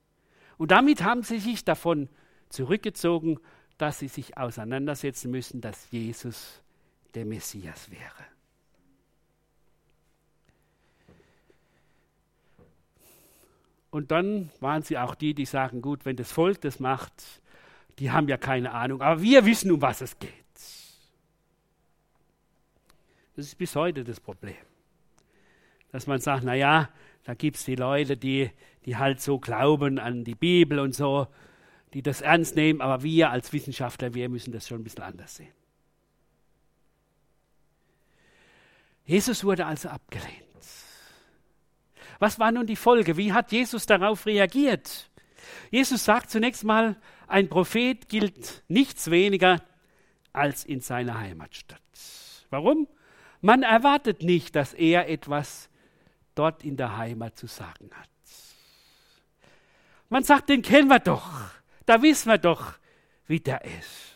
Und 0.58 0.70
damit 0.70 1.02
haben 1.02 1.22
sie 1.22 1.38
sich 1.38 1.64
davon 1.64 2.08
zurückgezogen, 2.48 3.38
dass 3.78 3.98
sie 3.98 4.08
sich 4.08 4.36
auseinandersetzen 4.38 5.30
müssen, 5.30 5.60
dass 5.60 5.90
Jesus 5.90 6.62
der 7.14 7.24
Messias 7.24 7.90
wäre. 7.90 8.24
Und 13.90 14.10
dann 14.10 14.50
waren 14.58 14.82
sie 14.82 14.98
auch 14.98 15.14
die, 15.14 15.34
die 15.34 15.44
sagen, 15.44 15.80
gut, 15.80 16.04
wenn 16.04 16.16
das 16.16 16.32
Volk 16.32 16.60
das 16.60 16.80
macht, 16.80 17.12
die 18.00 18.10
haben 18.10 18.28
ja 18.28 18.36
keine 18.36 18.72
Ahnung, 18.72 19.00
aber 19.00 19.22
wir 19.22 19.44
wissen, 19.44 19.70
um 19.70 19.80
was 19.82 20.00
es 20.00 20.18
geht. 20.18 20.32
Das 23.36 23.46
ist 23.46 23.56
bis 23.56 23.76
heute 23.76 24.02
das 24.02 24.18
Problem. 24.20 24.56
Dass 25.92 26.08
man 26.08 26.20
sagt, 26.20 26.42
naja, 26.42 26.88
da 27.24 27.34
gibt 27.34 27.56
es 27.56 27.64
die 27.64 27.76
Leute, 27.76 28.16
die, 28.16 28.50
die 28.84 28.96
halt 28.96 29.20
so 29.20 29.38
glauben 29.38 29.98
an 29.98 30.24
die 30.24 30.34
Bibel 30.34 30.78
und 30.78 30.94
so, 30.94 31.26
die 31.92 32.02
das 32.02 32.20
ernst 32.20 32.56
nehmen, 32.56 32.80
aber 32.80 33.02
wir 33.02 33.30
als 33.30 33.52
Wissenschaftler, 33.52 34.14
wir 34.14 34.28
müssen 34.28 34.52
das 34.52 34.68
schon 34.68 34.80
ein 34.80 34.84
bisschen 34.84 35.04
anders 35.04 35.36
sehen. 35.36 35.52
Jesus 39.04 39.44
wurde 39.44 39.66
also 39.66 39.88
abgelehnt. 39.90 40.44
Was 42.18 42.38
war 42.38 42.52
nun 42.52 42.66
die 42.66 42.76
Folge? 42.76 43.16
Wie 43.16 43.32
hat 43.32 43.52
Jesus 43.52 43.86
darauf 43.86 44.26
reagiert? 44.26 45.10
Jesus 45.70 46.04
sagt 46.04 46.30
zunächst 46.30 46.64
mal, 46.64 46.96
ein 47.26 47.48
Prophet 47.48 48.08
gilt 48.08 48.64
nichts 48.68 49.10
weniger 49.10 49.62
als 50.32 50.64
in 50.64 50.80
seiner 50.80 51.18
Heimatstadt. 51.18 51.80
Warum? 52.50 52.88
Man 53.40 53.62
erwartet 53.62 54.22
nicht, 54.22 54.56
dass 54.56 54.72
er 54.72 55.08
etwas 55.08 55.68
dort 56.34 56.64
in 56.64 56.76
der 56.76 56.96
Heimat 56.96 57.36
zu 57.36 57.46
sagen 57.46 57.90
hat. 57.94 58.08
Man 60.14 60.22
sagt, 60.22 60.48
den 60.48 60.62
kennen 60.62 60.86
wir 60.86 61.00
doch, 61.00 61.28
da 61.86 62.00
wissen 62.00 62.30
wir 62.30 62.38
doch, 62.38 62.74
wie 63.26 63.40
der 63.40 63.64
ist. 63.64 64.14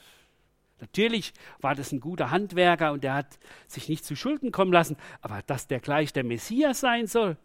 Natürlich 0.79 1.33
war 1.61 1.75
das 1.75 1.91
ein 1.91 1.99
guter 1.99 2.31
Handwerker 2.31 2.93
und 2.93 3.05
er 3.05 3.15
hat 3.15 3.41
sich 3.67 3.89
nicht 3.89 4.05
zu 4.05 4.15
Schulden 4.15 4.53
kommen 4.53 4.73
lassen, 4.73 4.97
aber 5.23 5.43
dass 5.43 5.67
der 5.67 5.81
gleich 5.81 6.13
der 6.13 6.23
Messias 6.23 6.79
sein 6.79 7.09
soll. 7.09 7.37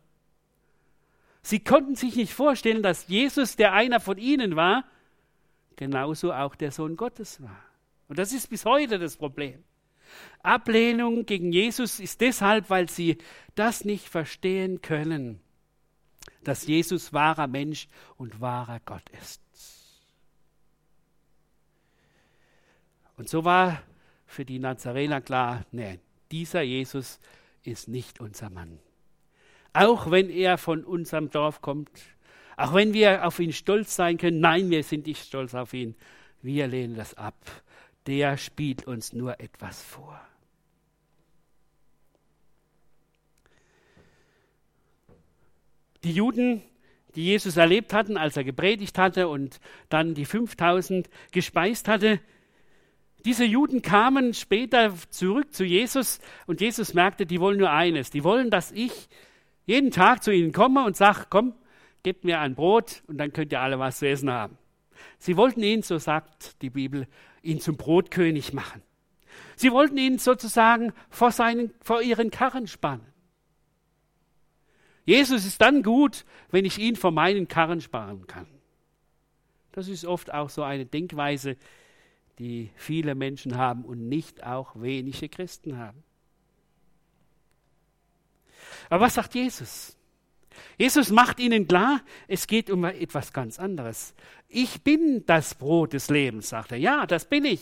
Sie 1.41 1.61
konnten 1.63 1.95
sich 1.95 2.15
nicht 2.15 2.31
vorstellen, 2.31 2.83
dass 2.83 3.07
Jesus, 3.07 3.55
der 3.55 3.73
einer 3.73 3.99
von 3.99 4.19
ihnen 4.19 4.55
war, 4.55 4.83
genauso 5.75 6.31
auch 6.31 6.53
der 6.53 6.69
Sohn 6.69 6.95
Gottes 6.95 7.41
war. 7.41 7.57
Und 8.07 8.19
das 8.19 8.33
ist 8.33 8.51
bis 8.51 8.65
heute 8.65 8.99
das 8.99 9.17
Problem. 9.17 9.63
Ablehnung 10.43 11.25
gegen 11.25 11.51
Jesus 11.51 11.99
ist 11.99 12.21
deshalb, 12.21 12.69
weil 12.69 12.87
sie 12.87 13.17
das 13.55 13.83
nicht 13.83 14.09
verstehen 14.09 14.81
können, 14.83 15.41
dass 16.47 16.67
Jesus 16.67 17.13
wahrer 17.13 17.47
Mensch 17.47 17.87
und 18.17 18.41
wahrer 18.41 18.79
Gott 18.85 19.09
ist. 19.21 19.41
Und 23.17 23.29
so 23.29 23.45
war 23.45 23.81
für 24.25 24.45
die 24.45 24.59
Nazarener 24.59 25.21
klar, 25.21 25.65
nein, 25.71 25.99
dieser 26.31 26.61
Jesus 26.61 27.19
ist 27.63 27.87
nicht 27.87 28.19
unser 28.19 28.49
Mann. 28.49 28.79
Auch 29.73 30.11
wenn 30.11 30.29
er 30.29 30.57
von 30.57 30.83
unserem 30.83 31.29
Dorf 31.29 31.61
kommt, 31.61 31.89
auch 32.57 32.73
wenn 32.73 32.93
wir 32.93 33.25
auf 33.25 33.39
ihn 33.39 33.53
stolz 33.53 33.95
sein 33.95 34.17
können, 34.17 34.39
nein, 34.39 34.69
wir 34.69 34.83
sind 34.83 35.07
nicht 35.07 35.25
stolz 35.25 35.55
auf 35.55 35.73
ihn, 35.73 35.95
wir 36.41 36.67
lehnen 36.67 36.95
das 36.95 37.13
ab. 37.15 37.35
Der 38.05 38.37
spielt 38.37 38.85
uns 38.85 39.13
nur 39.13 39.39
etwas 39.39 39.81
vor. 39.81 40.19
Die 46.03 46.13
Juden, 46.13 46.61
die 47.15 47.25
Jesus 47.25 47.57
erlebt 47.57 47.93
hatten, 47.93 48.17
als 48.17 48.37
er 48.37 48.43
gepredigt 48.43 48.97
hatte 48.97 49.27
und 49.27 49.59
dann 49.89 50.13
die 50.13 50.25
5000 50.25 51.09
gespeist 51.31 51.87
hatte, 51.87 52.19
Diese 53.25 53.45
Juden 53.45 53.81
kamen 53.81 54.33
später 54.33 54.93
zurück 55.09 55.53
zu 55.53 55.63
Jesus 55.63 56.19
und 56.45 56.59
Jesus 56.59 56.93
merkte, 56.93 57.25
die 57.25 57.39
wollen 57.39 57.57
nur 57.57 57.71
eines. 57.71 58.09
Die 58.09 58.23
wollen, 58.25 58.49
dass 58.49 58.73
ich 58.73 58.91
jeden 59.65 59.91
Tag 59.91 60.23
zu 60.23 60.31
ihnen 60.31 60.51
komme 60.51 60.83
und 60.83 60.97
sage, 60.97 61.27
komm, 61.29 61.53
gebt 62.03 62.25
mir 62.25 62.41
ein 62.41 62.53
Brot 62.53 63.01
und 63.07 63.17
dann 63.17 63.31
könnt 63.31 63.53
ihr 63.53 63.61
alle 63.61 63.79
was 63.79 63.99
zu 63.99 64.09
essen 64.09 64.29
haben. 64.29 64.57
Sie 65.19 65.37
wollten 65.37 65.63
ihn, 65.63 65.83
so 65.83 65.97
sagt 65.99 66.61
die 66.61 66.69
Bibel, 66.69 67.07
ihn 67.41 67.61
zum 67.61 67.77
Brotkönig 67.77 68.51
machen. 68.51 68.81
Sie 69.55 69.71
wollten 69.71 69.97
ihn 69.97 70.17
sozusagen 70.17 70.91
vor, 71.09 71.31
seinen, 71.31 71.71
vor 71.81 72.01
ihren 72.01 72.29
Karren 72.29 72.67
spannen. 72.67 73.12
Jesus 75.05 75.45
ist 75.45 75.59
dann 75.61 75.83
gut, 75.83 76.25
wenn 76.51 76.65
ich 76.65 76.77
ihn 76.77 76.95
vor 76.95 77.11
meinen 77.11 77.47
Karren 77.47 77.81
sparen 77.81 78.25
kann. 78.27 78.47
Das 79.71 79.87
ist 79.87 80.05
oft 80.05 80.33
auch 80.33 80.49
so 80.49 80.63
eine 80.63 80.85
Denkweise, 80.85 81.57
die 82.39 82.71
viele 82.75 83.15
Menschen 83.15 83.57
haben 83.57 83.83
und 83.83 84.07
nicht 84.07 84.43
auch 84.43 84.75
wenige 84.75 85.29
Christen 85.29 85.77
haben. 85.77 86.03
Aber 88.89 89.05
was 89.05 89.15
sagt 89.15 89.35
Jesus? 89.35 89.97
Jesus 90.77 91.09
macht 91.09 91.39
ihnen 91.39 91.67
klar, 91.67 92.01
es 92.27 92.47
geht 92.47 92.69
um 92.69 92.85
etwas 92.85 93.33
ganz 93.33 93.59
anderes. 93.59 94.13
Ich 94.47 94.83
bin 94.83 95.25
das 95.25 95.55
Brot 95.55 95.93
des 95.93 96.09
Lebens, 96.09 96.49
sagt 96.49 96.71
er. 96.71 96.77
Ja, 96.77 97.05
das 97.05 97.25
bin 97.25 97.45
ich. 97.45 97.61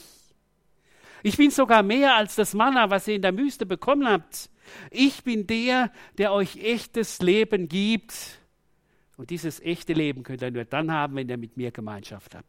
Ich 1.24 1.38
bin 1.38 1.52
sogar 1.52 1.84
mehr 1.84 2.16
als 2.16 2.36
das 2.36 2.54
Manna, 2.54 2.90
was 2.90 3.08
ihr 3.08 3.16
in 3.16 3.22
der 3.22 3.38
Wüste 3.38 3.66
bekommen 3.66 4.08
habt. 4.08 4.50
Ich 4.90 5.24
bin 5.24 5.48
der, 5.48 5.92
der 6.18 6.34
euch 6.34 6.58
echtes 6.58 7.22
Leben 7.22 7.68
gibt. 7.68 8.40
Und 9.18 9.30
dieses 9.30 9.60
echte 9.62 9.94
Leben 9.94 10.24
könnt 10.24 10.42
ihr 10.42 10.52
nur 10.52 10.66
dann 10.66 10.92
haben, 10.92 11.16
wenn 11.16 11.30
ihr 11.30 11.38
mit 11.38 11.58
mir 11.58 11.72
Gemeinschaft 11.72 12.36
habt. 12.36 12.48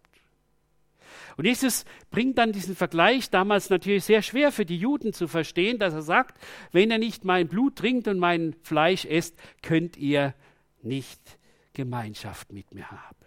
Und 1.37 1.45
Jesus 1.47 1.85
bringt 2.11 2.39
dann 2.39 2.53
diesen 2.53 2.77
Vergleich, 2.77 3.31
damals 3.31 3.71
natürlich 3.71 4.05
sehr 4.05 4.23
schwer 4.23 4.53
für 4.53 4.65
die 4.65 4.79
Juden 4.79 5.13
zu 5.13 5.29
verstehen, 5.29 5.79
dass 5.79 5.95
er 5.95 6.03
sagt, 6.03 6.39
wenn 6.73 6.91
ihr 6.91 6.99
nicht 6.99 7.25
mein 7.25 7.49
Blut 7.49 7.77
trinkt 7.77 8.09
und 8.09 8.19
mein 8.19 8.55
Fleisch 8.63 9.05
esst, 9.05 9.39
könnt 9.63 9.97
ihr 9.97 10.35
nicht 10.83 11.21
Gemeinschaft 11.73 12.53
mit 12.53 12.73
mir 12.75 12.91
haben. 12.91 13.22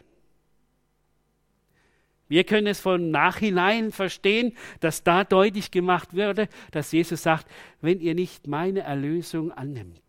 Wir 2.27 2.43
können 2.43 2.67
es 2.67 2.79
von 2.79 3.11
Nachhinein 3.11 3.91
verstehen, 3.91 4.53
dass 4.79 5.03
da 5.03 5.23
deutlich 5.23 5.71
gemacht 5.71 6.13
würde, 6.13 6.47
dass 6.71 6.91
Jesus 6.91 7.23
sagt, 7.23 7.47
wenn 7.81 7.99
ihr 7.99 8.15
nicht 8.15 8.47
meine 8.47 8.81
Erlösung 8.81 9.51
annimmt, 9.51 10.01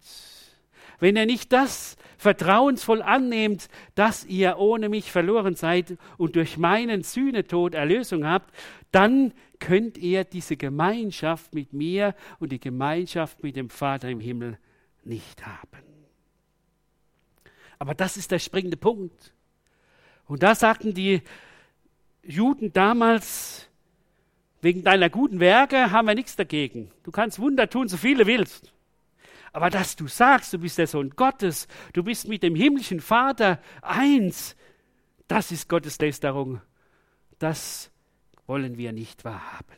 wenn 0.99 1.17
ihr 1.17 1.27
nicht 1.27 1.53
das 1.53 1.97
vertrauensvoll 2.17 3.03
annehmt, 3.03 3.69
dass 3.95 4.25
ihr 4.25 4.57
ohne 4.59 4.89
mich 4.89 5.13
verloren 5.13 5.55
seid 5.55 5.99
und 6.17 6.37
durch 6.37 6.57
meinen 6.57 7.03
Sühnetod 7.03 7.75
Erlösung 7.75 8.27
habt, 8.27 8.55
dann 8.93 9.35
könnt 9.59 9.99
ihr 9.99 10.25
diese 10.25 10.57
Gemeinschaft 10.57 11.55
mit 11.55 11.75
mir 11.75 12.15
und 12.39 12.53
die 12.53 12.61
Gemeinschaft 12.61 13.43
mit 13.43 13.57
dem 13.57 13.69
Vater 13.69 14.09
im 14.09 14.21
Himmel 14.21 14.59
nicht 15.05 15.47
haben. 15.47 15.83
Aber 17.79 17.95
das 17.95 18.17
ist 18.17 18.31
der 18.31 18.39
springende 18.39 18.79
Punkt. 18.79 19.35
Und 20.27 20.43
da 20.43 20.55
sagten 20.55 20.95
die 20.95 21.23
Juden 22.27 22.73
damals, 22.73 23.69
wegen 24.61 24.83
deiner 24.83 25.11
guten 25.11 25.41
Werke 25.41 25.91
haben 25.91 26.09
wir 26.09 26.15
nichts 26.15 26.37
dagegen. 26.37 26.91
Du 27.05 27.11
kannst 27.11 27.39
Wunder 27.39 27.71
tun, 27.71 27.89
so 27.89 27.97
viele 27.97 28.27
willst. 28.27 28.73
Aber 29.53 29.71
dass 29.71 29.97
du 29.97 30.09
sagst, 30.09 30.53
du 30.53 30.59
bist 30.59 30.79
der 30.79 30.87
Sohn 30.87 31.11
Gottes, 31.11 31.69
du 31.93 32.03
bist 32.03 32.29
mit 32.29 32.43
dem 32.43 32.55
himmlischen 32.55 33.01
Vater 33.01 33.61
eins, 33.81 34.57
das 35.29 35.51
ist 35.51 35.69
Gottes 35.69 35.99
Lästerung. 35.99 36.61
Das 37.39 37.91
wollen 38.47 38.77
wir 38.77 38.93
nicht 38.93 39.25
wahrhaben. 39.25 39.77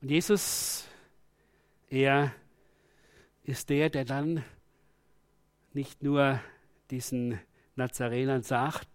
Und 0.00 0.10
Jesus, 0.10 0.86
er 1.90 2.32
ist 3.44 3.68
der, 3.70 3.90
der 3.90 4.04
dann 4.04 4.44
nicht 5.72 6.02
nur 6.02 6.40
diesen 6.90 7.40
Nazarenern 7.78 8.42
sagt, 8.42 8.88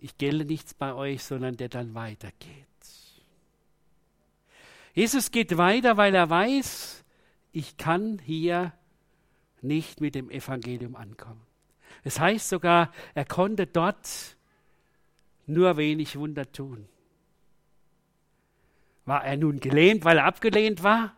ich 0.00 0.18
gelle 0.18 0.44
nichts 0.44 0.74
bei 0.74 0.92
euch, 0.92 1.22
sondern 1.22 1.56
der 1.56 1.68
dann 1.68 1.94
weitergeht. 1.94 2.66
Jesus 4.94 5.30
geht 5.30 5.56
weiter, 5.56 5.96
weil 5.96 6.14
er 6.14 6.28
weiß, 6.28 7.04
ich 7.52 7.76
kann 7.76 8.18
hier 8.18 8.72
nicht 9.62 10.00
mit 10.00 10.14
dem 10.14 10.30
Evangelium 10.30 10.96
ankommen. 10.96 11.42
Es 12.02 12.18
heißt 12.18 12.48
sogar, 12.48 12.92
er 13.14 13.24
konnte 13.24 13.66
dort 13.66 14.36
nur 15.46 15.76
wenig 15.76 16.16
Wunder 16.16 16.50
tun. 16.50 16.88
War 19.04 19.24
er 19.24 19.36
nun 19.36 19.60
gelähmt, 19.60 20.04
weil 20.04 20.18
er 20.18 20.24
abgelehnt 20.24 20.82
war? 20.82 21.14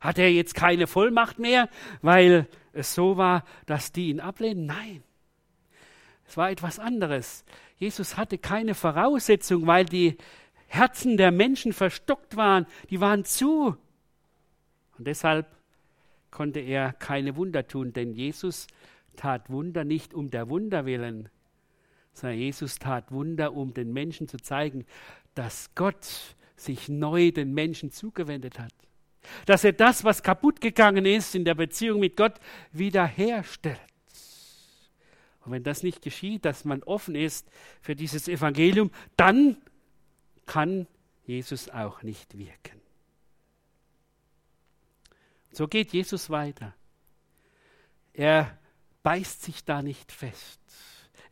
Hat 0.00 0.18
er 0.18 0.30
jetzt 0.30 0.54
keine 0.54 0.86
Vollmacht 0.86 1.38
mehr, 1.38 1.68
weil 2.00 2.46
es 2.76 2.94
so 2.94 3.16
war, 3.16 3.44
dass 3.66 3.92
die 3.92 4.10
ihn 4.10 4.20
ablehnen? 4.20 4.66
Nein. 4.66 5.02
Es 6.26 6.36
war 6.36 6.50
etwas 6.50 6.78
anderes. 6.78 7.44
Jesus 7.78 8.16
hatte 8.16 8.38
keine 8.38 8.74
Voraussetzung, 8.74 9.66
weil 9.66 9.84
die 9.84 10.16
Herzen 10.66 11.16
der 11.16 11.30
Menschen 11.30 11.72
verstockt 11.72 12.36
waren, 12.36 12.66
die 12.90 13.00
waren 13.00 13.24
zu. 13.24 13.76
Und 14.98 15.06
deshalb 15.06 15.46
konnte 16.30 16.60
er 16.60 16.92
keine 16.92 17.36
Wunder 17.36 17.66
tun, 17.66 17.92
denn 17.92 18.12
Jesus 18.12 18.66
tat 19.14 19.48
Wunder 19.50 19.84
nicht 19.84 20.14
um 20.14 20.30
der 20.30 20.48
Wunder 20.48 20.84
willen, 20.84 21.28
sondern 22.12 22.38
Jesus 22.38 22.78
tat 22.78 23.12
Wunder, 23.12 23.54
um 23.54 23.72
den 23.72 23.92
Menschen 23.92 24.28
zu 24.28 24.38
zeigen, 24.38 24.84
dass 25.34 25.74
Gott 25.74 26.36
sich 26.56 26.88
neu 26.88 27.30
den 27.30 27.54
Menschen 27.54 27.90
zugewendet 27.90 28.58
hat 28.58 28.72
dass 29.46 29.64
er 29.64 29.72
das, 29.72 30.04
was 30.04 30.22
kaputt 30.22 30.60
gegangen 30.60 31.06
ist 31.06 31.34
in 31.34 31.44
der 31.44 31.54
Beziehung 31.54 32.00
mit 32.00 32.16
Gott, 32.16 32.34
wiederherstellt. 32.72 33.80
Und 35.44 35.52
wenn 35.52 35.62
das 35.62 35.82
nicht 35.82 36.02
geschieht, 36.02 36.44
dass 36.44 36.64
man 36.64 36.82
offen 36.82 37.14
ist 37.14 37.48
für 37.80 37.94
dieses 37.94 38.26
Evangelium, 38.26 38.90
dann 39.16 39.56
kann 40.44 40.88
Jesus 41.24 41.68
auch 41.68 42.02
nicht 42.02 42.36
wirken. 42.36 42.80
So 45.52 45.68
geht 45.68 45.92
Jesus 45.92 46.30
weiter. 46.30 46.74
Er 48.12 48.58
beißt 49.02 49.42
sich 49.42 49.64
da 49.64 49.82
nicht 49.82 50.10
fest. 50.10 50.60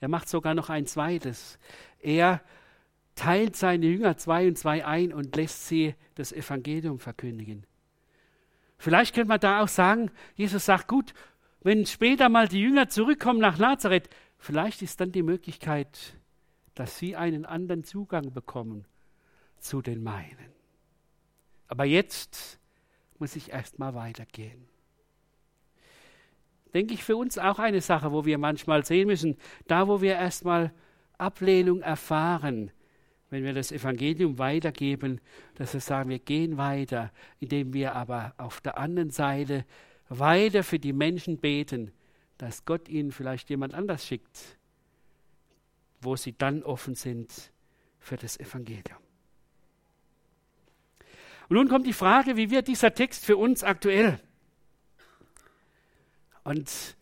Er 0.00 0.09
macht 0.09 0.28
sogar 0.28 0.54
noch 0.54 0.70
ein 0.70 0.87
zweites. 0.87 1.59
Er 2.00 2.40
teilt 3.14 3.57
seine 3.57 3.87
Jünger 3.87 4.16
zwei 4.16 4.46
und 4.46 4.57
zwei 4.57 4.85
ein 4.85 5.12
und 5.12 5.35
lässt 5.35 5.66
sie 5.68 5.94
das 6.14 6.33
Evangelium 6.33 6.98
verkündigen. 6.98 7.66
Vielleicht 8.85 9.14
könnte 9.14 9.29
man 9.29 9.40
da 9.40 9.62
auch 9.62 9.68
sagen, 9.68 10.11
Jesus 10.35 10.66
sagt, 10.66 10.88
gut, 10.88 11.14
wenn 11.62 11.87
später 11.87 12.29
mal 12.29 12.49
die 12.49 12.61
Jünger 12.61 12.90
zurückkommen 12.90 13.40
nach 13.40 13.57
Nazareth, 13.57 14.11
vielleicht 14.37 14.83
ist 14.83 15.01
dann 15.01 15.11
die 15.11 15.23
Möglichkeit, 15.23 16.18
dass 16.75 16.99
sie 16.99 17.16
einen 17.16 17.47
anderen 17.47 17.85
Zugang 17.85 18.35
bekommen 18.35 18.85
zu 19.57 19.81
den 19.81 20.03
meinen. 20.03 20.53
Aber 21.66 21.87
jetzt 21.87 22.61
muss 23.18 23.37
ich 23.37 23.53
erst 23.53 23.79
mal 23.79 23.94
weitergehen. 23.94 24.68
Denke 26.75 26.92
ich 26.92 27.05
für 27.05 27.16
uns 27.16 27.38
auch 27.38 27.59
eine 27.59 27.81
Sache, 27.81 28.12
wo 28.12 28.27
wir 28.27 28.37
manchmal 28.37 28.85
sehen 28.85 29.07
müssen, 29.07 29.38
da 29.66 29.88
wo 29.88 30.03
wir 30.03 30.16
erstmal 30.16 30.75
Ablehnung 31.16 31.81
erfahren, 31.81 32.70
wenn 33.35 33.42
wir 33.42 33.53
das 33.53 33.73
Evangelium 33.73 34.38
weitergeben, 34.38 35.20
dass 35.57 35.75
wir 35.75 35.81
sagen, 35.81 36.09
wir 36.09 36.20
gehen 36.20 36.57
weiter, 36.57 37.11
indem 37.40 37.73
wir 37.73 37.97
aber 37.97 38.33
auf 38.38 38.61
der 38.61 38.79
anderen 38.79 39.11
Seite 39.11 39.66
weiter 40.09 40.62
für 40.62 40.79
die 40.79 40.92
Menschen 40.92 41.38
beten, 41.38 41.90
dass 42.38 42.64
Gott 42.64 42.88
ihnen 42.88 43.11
vielleicht 43.11 43.51
jemand 43.51 43.75
anders 43.75 44.07
schickt, 44.07 44.57
wo 46.01 46.14
sie 46.14 46.38
dann 46.38 46.62
offen 46.62 46.94
sind 46.94 47.51
für 47.99 48.16
das 48.16 48.38
Evangelium. 48.38 49.03
Und 51.49 51.57
nun 51.57 51.68
kommt 51.68 51.88
die 51.88 51.92
Frage, 51.92 52.37
wie 52.37 52.51
wird 52.51 52.68
dieser 52.68 52.94
Text 52.94 53.25
für 53.25 53.37
uns 53.37 53.64
aktuell? 53.64 54.20
Und 56.44 56.97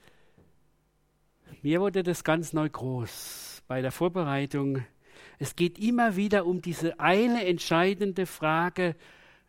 mir 1.61 1.83
wurde 1.83 2.03
das 2.03 2.25
ganz 2.25 2.55
neu 2.55 2.71
groß 2.71 3.65
bei 3.69 3.83
der 3.83 3.93
Vorbereitung 3.93 4.83
es 5.43 5.57
geht 5.57 5.77
immer 5.81 6.15
wieder 6.15 6.47
um 6.47 6.63
diese 6.63 7.01
eine 7.01 7.45
entscheidende 7.45 8.27
Frage, 8.27 8.95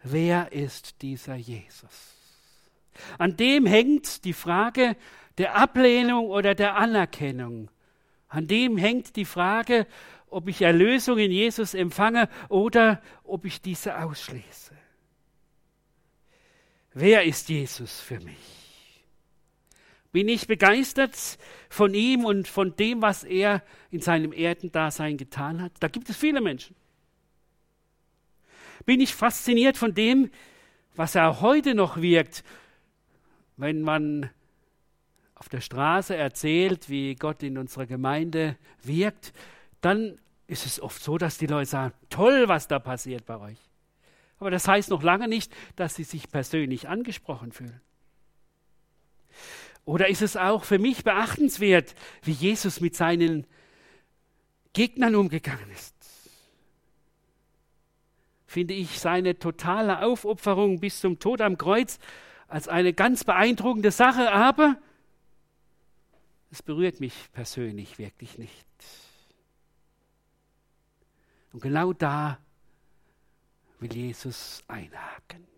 wer 0.02 0.52
ist 0.52 1.04
dieser 1.04 1.36
Jesus? 1.36 2.16
An 3.20 3.38
dem 3.38 3.68
hängt 3.68 4.26
die 4.26 4.34
Frage 4.34 4.98
der 5.38 5.56
Ablehnung 5.56 6.26
oder 6.30 6.56
der 6.56 6.78
Anerkennung. 6.78 7.70
An 8.28 8.48
dem 8.48 8.76
hängt 8.76 9.16
die 9.18 9.26
Frage, 9.26 9.86
ob 10.32 10.48
ich 10.48 10.64
Erlösung 10.64 11.20
in 11.20 11.32
Jesus 11.32 11.76
empfange 11.76 12.28
oder 12.50 13.00
ob 13.24 13.46
ich 13.46 13.62
diese 13.62 14.00
ausschließe. 14.00 14.76
Wer 16.96 17.24
ist 17.24 17.50
Jesus 17.50 18.00
für 18.00 18.20
mich? 18.20 18.64
Bin 20.12 20.28
ich 20.28 20.48
begeistert 20.48 21.16
von 21.74 21.96
ihm 21.96 22.24
und 22.24 22.48
von 22.48 22.76
dem, 22.76 23.02
was 23.02 23.24
er 23.24 23.64
in 23.90 24.00
seinem 24.00 24.32
Erdendasein 24.32 25.18
getan 25.18 25.60
hat? 25.60 25.72
Da 25.80 25.88
gibt 25.88 26.08
es 26.08 26.16
viele 26.16 26.40
Menschen. 26.40 26.76
Bin 28.86 29.02
ich 29.02 29.16
fasziniert 29.16 29.76
von 29.76 29.96
dem, 29.96 30.30
was 30.96 31.16
er 31.16 31.42
heute 31.42 31.74
noch 31.74 32.00
wirkt, 32.00 32.44
wenn 33.58 33.82
man 33.82 34.30
auf 35.34 35.50
der 35.50 35.62
Straße 35.62 36.16
erzählt, 36.16 36.90
wie 36.90 37.16
Gott 37.16 37.42
in 37.42 37.58
unserer 37.58 37.88
Gemeinde 37.88 38.56
wirkt, 38.84 39.34
dann 39.82 40.20
ist 40.46 40.68
es 40.68 40.80
oft 40.80 41.02
so, 41.02 41.18
dass 41.18 41.40
die 41.40 41.48
Leute 41.48 41.72
sagen, 41.72 41.94
toll, 42.12 42.48
was 42.48 42.68
da 42.68 42.78
passiert 42.78 43.26
bei 43.26 43.40
euch. 43.40 43.58
Aber 44.38 44.52
das 44.52 44.68
heißt 44.68 44.92
noch 44.92 45.02
lange 45.02 45.28
nicht, 45.28 45.52
dass 45.76 45.96
sie 45.96 46.04
sich 46.04 46.30
persönlich 46.30 46.88
angesprochen 46.88 47.52
fühlen. 47.52 47.82
Oder 49.86 50.08
ist 50.08 50.22
es 50.22 50.38
auch 50.38 50.64
für 50.64 50.80
mich 50.80 51.04
beachtenswert, 51.04 51.94
wie 52.22 52.32
Jesus 52.32 52.80
mit 52.80 52.96
seinen 52.96 53.46
Gegnern 54.72 55.16
umgegangen 55.16 55.70
ist? 55.72 55.94
Finde 58.48 58.74
ich 58.76 59.00
seine 59.00 59.40
totale 59.40 60.04
Aufopferung 60.04 60.80
bis 60.80 61.00
zum 61.00 61.20
Tod 61.20 61.42
am 61.42 61.58
Kreuz 61.58 62.00
als 62.48 62.68
eine 62.68 62.94
ganz 62.94 63.24
beeindruckende 63.24 63.92
Sache, 63.92 64.32
aber 64.32 64.78
es 66.52 66.62
berührt 66.62 67.00
mich 67.00 67.14
persönlich 67.34 67.98
wirklich 67.98 68.38
nicht. 68.38 68.68
Und 71.52 71.62
genau 71.62 71.94
da 71.94 72.38
will 73.80 73.92
Jesus 73.92 74.64
einhaken. 74.68 75.53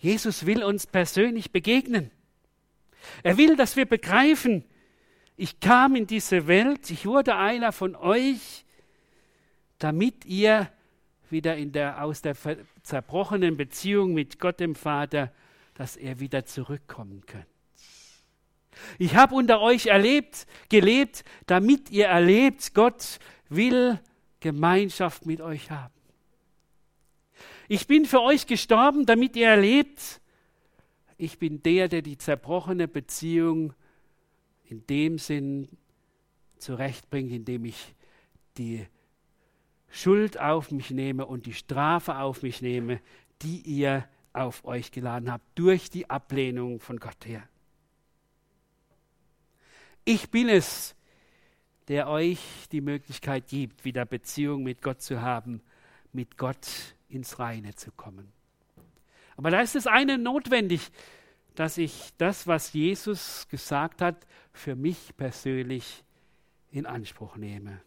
Jesus 0.00 0.46
will 0.46 0.64
uns 0.64 0.86
persönlich 0.86 1.52
begegnen. 1.52 2.10
Er 3.22 3.36
will, 3.36 3.56
dass 3.56 3.76
wir 3.76 3.86
begreifen, 3.86 4.64
ich 5.36 5.60
kam 5.60 5.96
in 5.96 6.06
diese 6.06 6.46
Welt, 6.46 6.90
ich 6.90 7.06
wurde 7.06 7.36
einer 7.36 7.72
von 7.72 7.96
euch, 7.96 8.64
damit 9.78 10.24
ihr 10.24 10.70
wieder 11.30 11.56
in 11.56 11.72
der, 11.72 12.02
aus 12.02 12.22
der 12.22 12.36
zerbrochenen 12.82 13.56
Beziehung 13.56 14.12
mit 14.14 14.38
Gott 14.38 14.60
dem 14.60 14.74
Vater, 14.74 15.32
dass 15.74 15.96
er 15.96 16.20
wieder 16.20 16.44
zurückkommen 16.44 17.22
könnt. 17.26 17.46
Ich 18.98 19.16
habe 19.16 19.34
unter 19.34 19.60
euch 19.60 19.86
erlebt, 19.86 20.46
gelebt, 20.68 21.24
damit 21.46 21.90
ihr 21.90 22.06
erlebt, 22.06 22.74
Gott 22.74 23.18
will 23.48 23.98
Gemeinschaft 24.40 25.26
mit 25.26 25.40
euch 25.40 25.70
haben. 25.70 25.99
Ich 27.72 27.86
bin 27.86 28.04
für 28.04 28.20
euch 28.20 28.48
gestorben, 28.48 29.06
damit 29.06 29.36
ihr 29.36 29.46
erlebt, 29.46 30.20
ich 31.16 31.38
bin 31.38 31.62
der, 31.62 31.86
der 31.86 32.02
die 32.02 32.18
zerbrochene 32.18 32.88
Beziehung 32.88 33.74
in 34.64 34.84
dem 34.88 35.18
Sinn 35.18 35.68
zurechtbringt, 36.58 37.30
indem 37.30 37.66
ich 37.66 37.94
die 38.58 38.88
Schuld 39.88 40.36
auf 40.40 40.72
mich 40.72 40.90
nehme 40.90 41.26
und 41.26 41.46
die 41.46 41.54
Strafe 41.54 42.16
auf 42.16 42.42
mich 42.42 42.60
nehme, 42.60 43.00
die 43.40 43.60
ihr 43.60 44.04
auf 44.32 44.64
euch 44.64 44.90
geladen 44.90 45.30
habt, 45.30 45.46
durch 45.54 45.90
die 45.90 46.10
Ablehnung 46.10 46.80
von 46.80 46.98
Gott 46.98 47.24
her. 47.24 47.48
Ich 50.04 50.28
bin 50.32 50.48
es, 50.48 50.96
der 51.86 52.08
euch 52.08 52.40
die 52.72 52.80
Möglichkeit 52.80 53.46
gibt, 53.46 53.84
wieder 53.84 54.04
Beziehung 54.06 54.64
mit 54.64 54.82
Gott 54.82 55.02
zu 55.02 55.22
haben, 55.22 55.62
mit 56.12 56.36
Gott 56.36 56.96
ins 57.10 57.38
Reine 57.38 57.74
zu 57.74 57.92
kommen. 57.92 58.32
Aber 59.36 59.50
da 59.50 59.60
ist 59.60 59.76
es 59.76 59.86
eine 59.86 60.18
notwendig, 60.18 60.90
dass 61.54 61.78
ich 61.78 62.10
das, 62.18 62.46
was 62.46 62.72
Jesus 62.72 63.48
gesagt 63.48 64.02
hat, 64.02 64.26
für 64.52 64.76
mich 64.76 65.16
persönlich 65.16 66.04
in 66.70 66.86
Anspruch 66.86 67.36
nehme. 67.36 67.80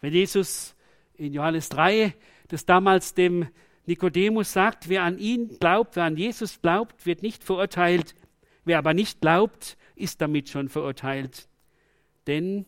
Wenn 0.00 0.12
Jesus 0.12 0.74
in 1.14 1.32
Johannes 1.32 1.68
3 1.68 2.14
das 2.48 2.66
damals 2.66 3.14
dem 3.14 3.48
Nikodemus 3.86 4.52
sagt, 4.52 4.88
wer 4.88 5.02
an 5.02 5.18
ihn 5.18 5.58
glaubt, 5.58 5.96
wer 5.96 6.04
an 6.04 6.16
Jesus 6.16 6.60
glaubt, 6.60 7.06
wird 7.06 7.22
nicht 7.22 7.44
verurteilt, 7.44 8.14
wer 8.64 8.78
aber 8.78 8.94
nicht 8.94 9.20
glaubt, 9.20 9.76
ist 9.94 10.20
damit 10.20 10.48
schon 10.48 10.68
verurteilt. 10.68 11.48
Denn 12.26 12.66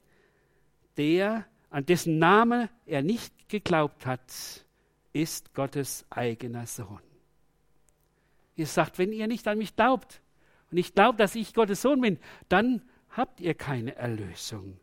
der, 0.97 1.47
an 1.71 1.87
dessen 1.87 2.19
Name 2.19 2.71
er 2.87 3.03
nicht 3.03 3.49
geglaubt 3.49 4.07
hat, 4.07 4.65
ist 5.13 5.55
Gottes 5.55 6.07
eigener 6.11 6.67
Sohn. 6.67 7.01
Ihr 8.57 8.67
sagt, 8.67 8.99
wenn 8.99 9.13
ihr 9.13 9.27
nicht 9.27 9.47
an 9.49 9.59
mich 9.59 9.77
glaubt 9.77 10.21
und 10.71 10.75
nicht 10.75 10.95
glaubt, 10.95 11.21
dass 11.21 11.35
ich 11.35 11.55
Gottes 11.55 11.83
Sohn 11.83 12.01
bin, 12.01 12.19
dann 12.49 12.83
habt 13.11 13.41
ihr 13.41 13.55
keine 13.55 13.97
Erlösung. 13.97 14.79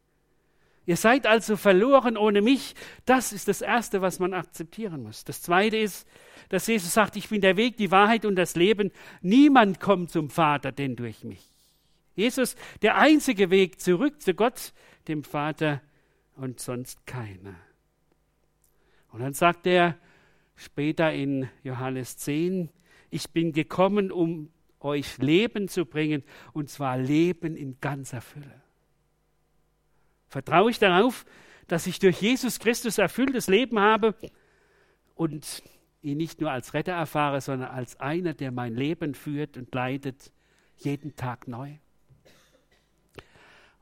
Ihr 0.85 0.97
seid 0.97 1.27
also 1.27 1.55
verloren 1.55 2.17
ohne 2.17 2.41
mich. 2.41 2.73
Das 3.05 3.31
ist 3.31 3.47
das 3.47 3.61
Erste, 3.61 4.01
was 4.01 4.17
man 4.17 4.33
akzeptieren 4.33 5.03
muss. 5.03 5.23
Das 5.23 5.41
Zweite 5.43 5.77
ist, 5.77 6.07
dass 6.49 6.65
Jesus 6.65 6.93
sagt, 6.93 7.15
ich 7.15 7.29
bin 7.29 7.41
der 7.41 7.57
Weg, 7.57 7.77
die 7.77 7.91
Wahrheit 7.91 8.25
und 8.25 8.35
das 8.35 8.55
Leben. 8.55 8.91
Niemand 9.21 9.79
kommt 9.79 10.09
zum 10.09 10.31
Vater 10.31 10.71
denn 10.71 10.95
durch 10.95 11.23
mich. 11.23 11.45
Jesus, 12.15 12.55
der 12.81 12.97
einzige 12.97 13.51
Weg 13.51 13.79
zurück 13.79 14.19
zu 14.21 14.33
Gott, 14.33 14.73
dem 15.07 15.23
Vater 15.23 15.81
und 16.35 16.59
sonst 16.59 17.05
keiner. 17.05 17.55
Und 19.11 19.21
dann 19.21 19.33
sagt 19.33 19.67
er, 19.67 19.95
später 20.59 21.13
in 21.13 21.49
Johannes 21.63 22.17
10, 22.17 22.69
ich 23.09 23.29
bin 23.31 23.53
gekommen, 23.53 24.11
um 24.11 24.49
euch 24.81 25.17
Leben 25.17 25.67
zu 25.67 25.85
bringen, 25.85 26.23
und 26.53 26.69
zwar 26.69 26.97
Leben 26.97 27.55
in 27.55 27.79
ganzer 27.79 28.21
Fülle. 28.21 28.61
Vertraue 30.27 30.69
ich 30.69 30.77
darauf, 30.77 31.25
dass 31.67 31.87
ich 31.87 31.99
durch 31.99 32.21
Jesus 32.21 32.59
Christus 32.59 32.97
erfülltes 32.97 33.47
Leben 33.47 33.79
habe 33.79 34.15
und 35.15 35.63
ihn 36.01 36.17
nicht 36.17 36.41
nur 36.41 36.51
als 36.51 36.73
Retter 36.73 36.93
erfahre, 36.93 37.41
sondern 37.41 37.71
als 37.71 37.99
einer, 37.99 38.33
der 38.33 38.51
mein 38.51 38.75
Leben 38.75 39.15
führt 39.15 39.57
und 39.57 39.73
leitet, 39.73 40.31
jeden 40.77 41.15
Tag 41.15 41.47
neu. 41.47 41.73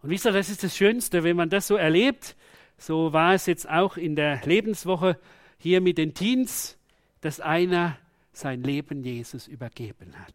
Und 0.01 0.09
wisst 0.09 0.25
ihr, 0.25 0.31
das 0.31 0.49
ist 0.49 0.63
das 0.63 0.77
Schönste, 0.77 1.23
wenn 1.23 1.35
man 1.35 1.49
das 1.49 1.67
so 1.67 1.75
erlebt. 1.75 2.35
So 2.77 3.13
war 3.13 3.33
es 3.33 3.45
jetzt 3.47 3.67
auch 3.67 3.97
in 3.97 4.15
der 4.15 4.41
Lebenswoche 4.45 5.19
hier 5.57 5.81
mit 5.81 5.97
den 5.97 6.13
Teens, 6.13 6.77
dass 7.21 7.39
einer 7.39 7.97
sein 8.31 8.63
Leben 8.63 9.03
Jesus 9.03 9.47
übergeben 9.47 10.13
hat. 10.19 10.33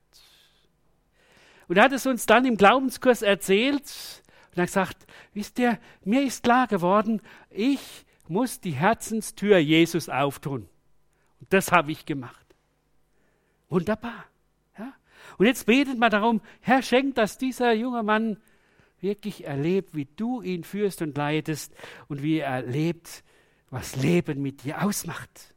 Und 1.69 1.77
er 1.77 1.85
hat 1.85 1.93
es 1.93 2.07
uns 2.07 2.27
dann 2.27 2.45
im 2.45 2.57
Glaubenskurs 2.57 3.23
erzählt 3.23 4.23
und 4.51 4.61
hat 4.61 4.67
gesagt, 4.67 5.07
wisst 5.33 5.59
ihr, 5.59 5.79
mir 6.05 6.23
ist 6.23 6.43
klar 6.43 6.67
geworden, 6.67 7.23
ich 7.51 8.05
muss 8.29 8.61
die 8.61 8.73
Herzenstür 8.73 9.59
Jesus 9.59 10.09
auftun. 10.09 10.69
Und 11.41 11.53
das 11.53 11.73
habe 11.73 11.93
ich 11.93 12.05
gemacht. 12.05 12.47
Wunderbar. 13.69 14.27
Ja? 14.79 14.93
Und 15.39 15.47
jetzt 15.47 15.67
betet 15.67 15.99
man 15.99 16.11
darum, 16.11 16.41
Herr, 16.61 16.83
schenkt, 16.83 17.19
dass 17.19 17.39
dieser 17.39 17.73
junge 17.73 18.03
Mann 18.03 18.37
wirklich 19.01 19.45
erlebt, 19.45 19.95
wie 19.95 20.07
du 20.17 20.43
ihn 20.43 20.65
führst 20.65 21.03
und 21.03 21.17
leitest 21.17 21.75
und 22.09 22.23
wie 22.23 22.39
er 22.39 22.51
erlebt, 22.51 23.25
was 23.73 23.97
Leben 23.97 24.43
mit 24.43 24.65
dir 24.65 24.85
ausmacht. 24.85 25.55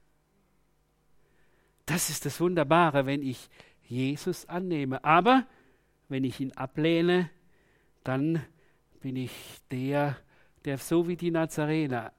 Das 1.86 2.10
ist 2.10 2.26
das 2.26 2.40
Wunderbare, 2.40 3.06
wenn 3.06 3.22
ich 3.22 3.50
Jesus 3.84 4.48
annehme. 4.48 5.04
Aber 5.04 5.46
wenn 6.08 6.24
ich 6.24 6.40
ihn 6.40 6.54
ablehne, 6.54 7.30
dann 8.06 8.42
bin 9.02 9.18
ich 9.18 9.32
der, 9.70 10.16
der 10.64 10.78
so 10.78 11.10
wie 11.10 11.18
die 11.18 11.30
Nazarener 11.30 12.14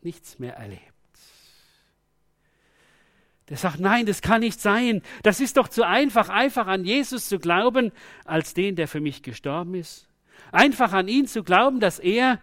nichts 0.00 0.38
mehr 0.38 0.56
erlebt. 0.56 0.82
Der 3.50 3.58
sagt, 3.58 3.78
nein, 3.78 4.06
das 4.06 4.22
kann 4.22 4.40
nicht 4.40 4.58
sein. 4.58 5.02
Das 5.22 5.40
ist 5.40 5.58
doch 5.58 5.68
zu 5.68 5.86
einfach, 5.86 6.30
einfach 6.30 6.66
an 6.66 6.86
Jesus 6.86 7.28
zu 7.28 7.38
glauben, 7.38 7.92
als 8.24 8.54
den, 8.54 8.76
der 8.76 8.88
für 8.88 9.00
mich 9.00 9.22
gestorben 9.22 9.74
ist. 9.74 10.08
Einfach 10.52 10.94
an 10.94 11.06
ihn 11.06 11.26
zu 11.26 11.44
glauben, 11.44 11.80
dass 11.80 11.98
er 11.98 12.40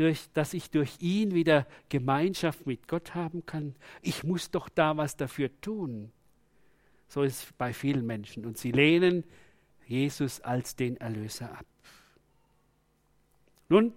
durch, 0.00 0.30
dass 0.32 0.54
ich 0.54 0.70
durch 0.70 0.96
ihn 1.00 1.34
wieder 1.34 1.66
Gemeinschaft 1.90 2.66
mit 2.66 2.88
Gott 2.88 3.14
haben 3.14 3.44
kann. 3.44 3.74
Ich 4.00 4.24
muss 4.24 4.50
doch 4.50 4.70
da 4.70 4.96
was 4.96 5.16
dafür 5.16 5.50
tun. 5.60 6.10
So 7.06 7.22
ist 7.22 7.42
es 7.42 7.52
bei 7.52 7.74
vielen 7.74 8.06
Menschen. 8.06 8.46
Und 8.46 8.56
sie 8.56 8.72
lehnen 8.72 9.24
Jesus 9.86 10.40
als 10.40 10.74
den 10.74 10.96
Erlöser 10.96 11.52
ab. 11.52 11.66
Nun, 13.68 13.92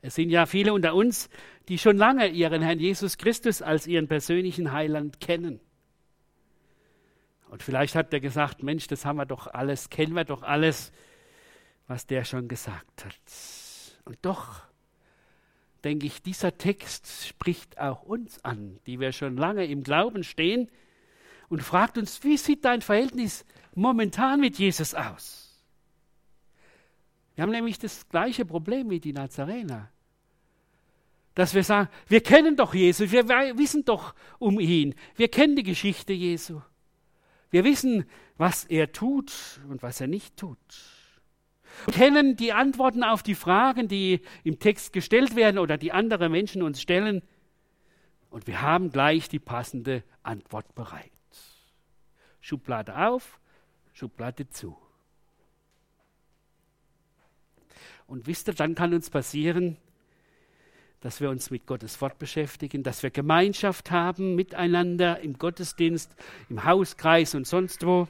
es 0.00 0.14
sind 0.14 0.30
ja 0.30 0.46
viele 0.46 0.72
unter 0.72 0.94
uns, 0.94 1.28
die 1.68 1.78
schon 1.78 1.96
lange 1.96 2.28
ihren 2.28 2.62
Herrn 2.62 2.78
Jesus 2.78 3.18
Christus 3.18 3.62
als 3.62 3.88
ihren 3.88 4.06
persönlichen 4.06 4.70
Heiland 4.70 5.18
kennen. 5.18 5.58
Und 7.48 7.64
vielleicht 7.64 7.96
hat 7.96 8.12
er 8.12 8.20
gesagt, 8.20 8.62
Mensch, 8.62 8.86
das 8.86 9.04
haben 9.04 9.16
wir 9.16 9.26
doch 9.26 9.48
alles, 9.48 9.90
kennen 9.90 10.14
wir 10.14 10.24
doch 10.24 10.42
alles, 10.42 10.92
was 11.88 12.06
der 12.06 12.24
schon 12.24 12.46
gesagt 12.48 13.04
hat. 13.04 13.61
Und 14.04 14.18
doch 14.22 14.62
denke 15.84 16.06
ich, 16.06 16.22
dieser 16.22 16.56
Text 16.56 17.26
spricht 17.26 17.78
auch 17.78 18.02
uns 18.02 18.44
an, 18.44 18.78
die 18.86 19.00
wir 19.00 19.12
schon 19.12 19.36
lange 19.36 19.66
im 19.66 19.82
Glauben 19.82 20.24
stehen 20.24 20.70
und 21.48 21.62
fragt 21.62 21.98
uns, 21.98 22.22
wie 22.24 22.36
sieht 22.36 22.64
dein 22.64 22.82
Verhältnis 22.82 23.44
momentan 23.74 24.40
mit 24.40 24.58
Jesus 24.58 24.94
aus? 24.94 25.64
Wir 27.34 27.42
haben 27.42 27.50
nämlich 27.50 27.78
das 27.78 28.08
gleiche 28.08 28.44
Problem 28.44 28.90
wie 28.90 29.00
die 29.00 29.12
Nazarener. 29.12 29.90
Dass 31.34 31.54
wir 31.54 31.64
sagen, 31.64 31.88
wir 32.08 32.22
kennen 32.22 32.56
doch 32.56 32.74
Jesus, 32.74 33.10
wir 33.10 33.26
wissen 33.56 33.84
doch 33.84 34.14
um 34.38 34.60
ihn, 34.60 34.94
wir 35.16 35.28
kennen 35.28 35.56
die 35.56 35.62
Geschichte 35.62 36.12
Jesu. 36.12 36.60
Wir 37.50 37.64
wissen, 37.64 38.04
was 38.36 38.64
er 38.64 38.92
tut 38.92 39.60
und 39.68 39.82
was 39.82 40.00
er 40.00 40.08
nicht 40.08 40.36
tut. 40.36 40.58
Wir 41.86 41.94
kennen 41.94 42.36
die 42.36 42.52
Antworten 42.52 43.02
auf 43.04 43.22
die 43.22 43.34
Fragen, 43.34 43.88
die 43.88 44.20
im 44.44 44.58
Text 44.58 44.92
gestellt 44.92 45.36
werden 45.36 45.58
oder 45.58 45.78
die 45.78 45.92
andere 45.92 46.28
Menschen 46.28 46.62
uns 46.62 46.80
stellen. 46.80 47.22
Und 48.30 48.46
wir 48.46 48.62
haben 48.62 48.90
gleich 48.90 49.28
die 49.28 49.38
passende 49.38 50.02
Antwort 50.22 50.74
bereit. 50.74 51.10
Schublade 52.40 52.96
auf, 52.96 53.38
Schublade 53.92 54.48
zu. 54.48 54.76
Und 58.06 58.26
wisst 58.26 58.48
ihr, 58.48 58.54
dann 58.54 58.74
kann 58.74 58.92
uns 58.92 59.10
passieren, 59.10 59.76
dass 61.00 61.20
wir 61.20 61.30
uns 61.30 61.50
mit 61.50 61.66
Gottes 61.66 62.00
Wort 62.00 62.18
beschäftigen, 62.18 62.82
dass 62.82 63.02
wir 63.02 63.10
Gemeinschaft 63.10 63.90
haben 63.90 64.34
miteinander 64.34 65.20
im 65.20 65.36
Gottesdienst, 65.38 66.14
im 66.48 66.64
Hauskreis 66.64 67.34
und 67.34 67.46
sonst 67.46 67.84
wo. 67.84 68.08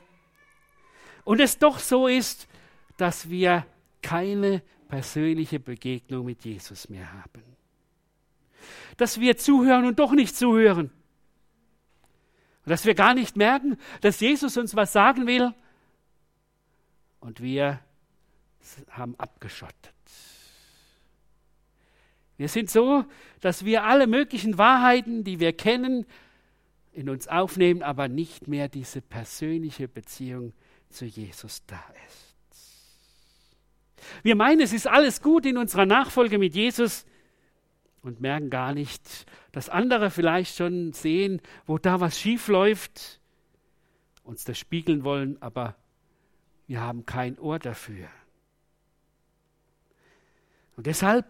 Und 1.25 1.41
es 1.41 1.59
doch 1.59 1.79
so 1.79 2.07
ist, 2.07 2.49
dass 2.97 3.29
wir 3.29 3.67
keine 4.03 4.63
persönliche 4.89 5.59
Begegnung 5.61 6.27
mit 6.27 6.45
Jesus 6.45 6.89
mehr 6.89 7.13
haben. 7.13 7.43
Dass 8.97 9.21
wir 9.21 9.37
zuhören 9.37 9.87
und 9.87 9.99
doch 9.99 10.13
nicht 10.13 10.37
zuhören. 10.37 10.91
Und 12.65 12.71
dass 12.71 12.85
wir 12.85 12.95
gar 12.95 13.15
nicht 13.15 13.37
merken, 13.37 13.77
dass 14.03 14.21
Jesus 14.21 14.57
uns 14.57 14.77
was 14.77 14.93
sagen 14.93 15.27
will. 15.27 15.53
Und 17.21 17.41
wir 17.41 17.81
haben 18.91 19.15
abgeschottet. 19.19 19.93
Wir 22.37 22.49
sind 22.49 22.71
so, 22.71 23.05
dass 23.41 23.65
wir 23.65 23.85
alle 23.85 24.07
möglichen 24.07 24.59
Wahrheiten, 24.59 25.25
die 25.25 25.39
wir 25.41 25.53
kennen, 25.53 26.07
in 26.93 27.09
uns 27.09 27.29
aufnehmen, 27.29 27.83
aber 27.83 28.09
nicht 28.09 28.49
mehr 28.49 28.69
diese 28.69 29.01
persönliche 29.01 29.89
Beziehung 29.89 30.53
zu 30.91 31.07
Jesus 31.07 31.65
da 31.67 31.83
ist. 32.09 32.32
Wir 34.23 34.37
meinen, 34.37 34.61
es 34.61 34.73
ist 34.73 34.87
alles 34.87 35.23
gut 35.23 35.47
in 35.47 35.57
unserer 35.57 35.87
Nachfolge 35.87 36.39
mit 36.39 36.55
Jesus 36.55 37.05
und 38.03 38.21
merken 38.21 38.51
gar 38.51 38.75
nicht, 38.75 39.27
dass 39.53 39.69
andere 39.69 40.11
vielleicht 40.11 40.57
schon 40.57 40.93
sehen, 40.93 41.41
wo 41.67 41.79
da 41.79 42.01
was 42.01 42.19
schief 42.19 42.49
läuft, 42.49 43.21
uns 44.25 44.45
das 44.45 44.59
spiegeln 44.59 45.05
wollen, 45.05 45.41
aber 45.41 45.77
wir 46.67 46.81
haben 46.81 47.07
kein 47.07 47.39
Ohr 47.39 47.59
dafür. 47.59 48.09
Und 50.77 50.87
deshalb, 50.87 51.27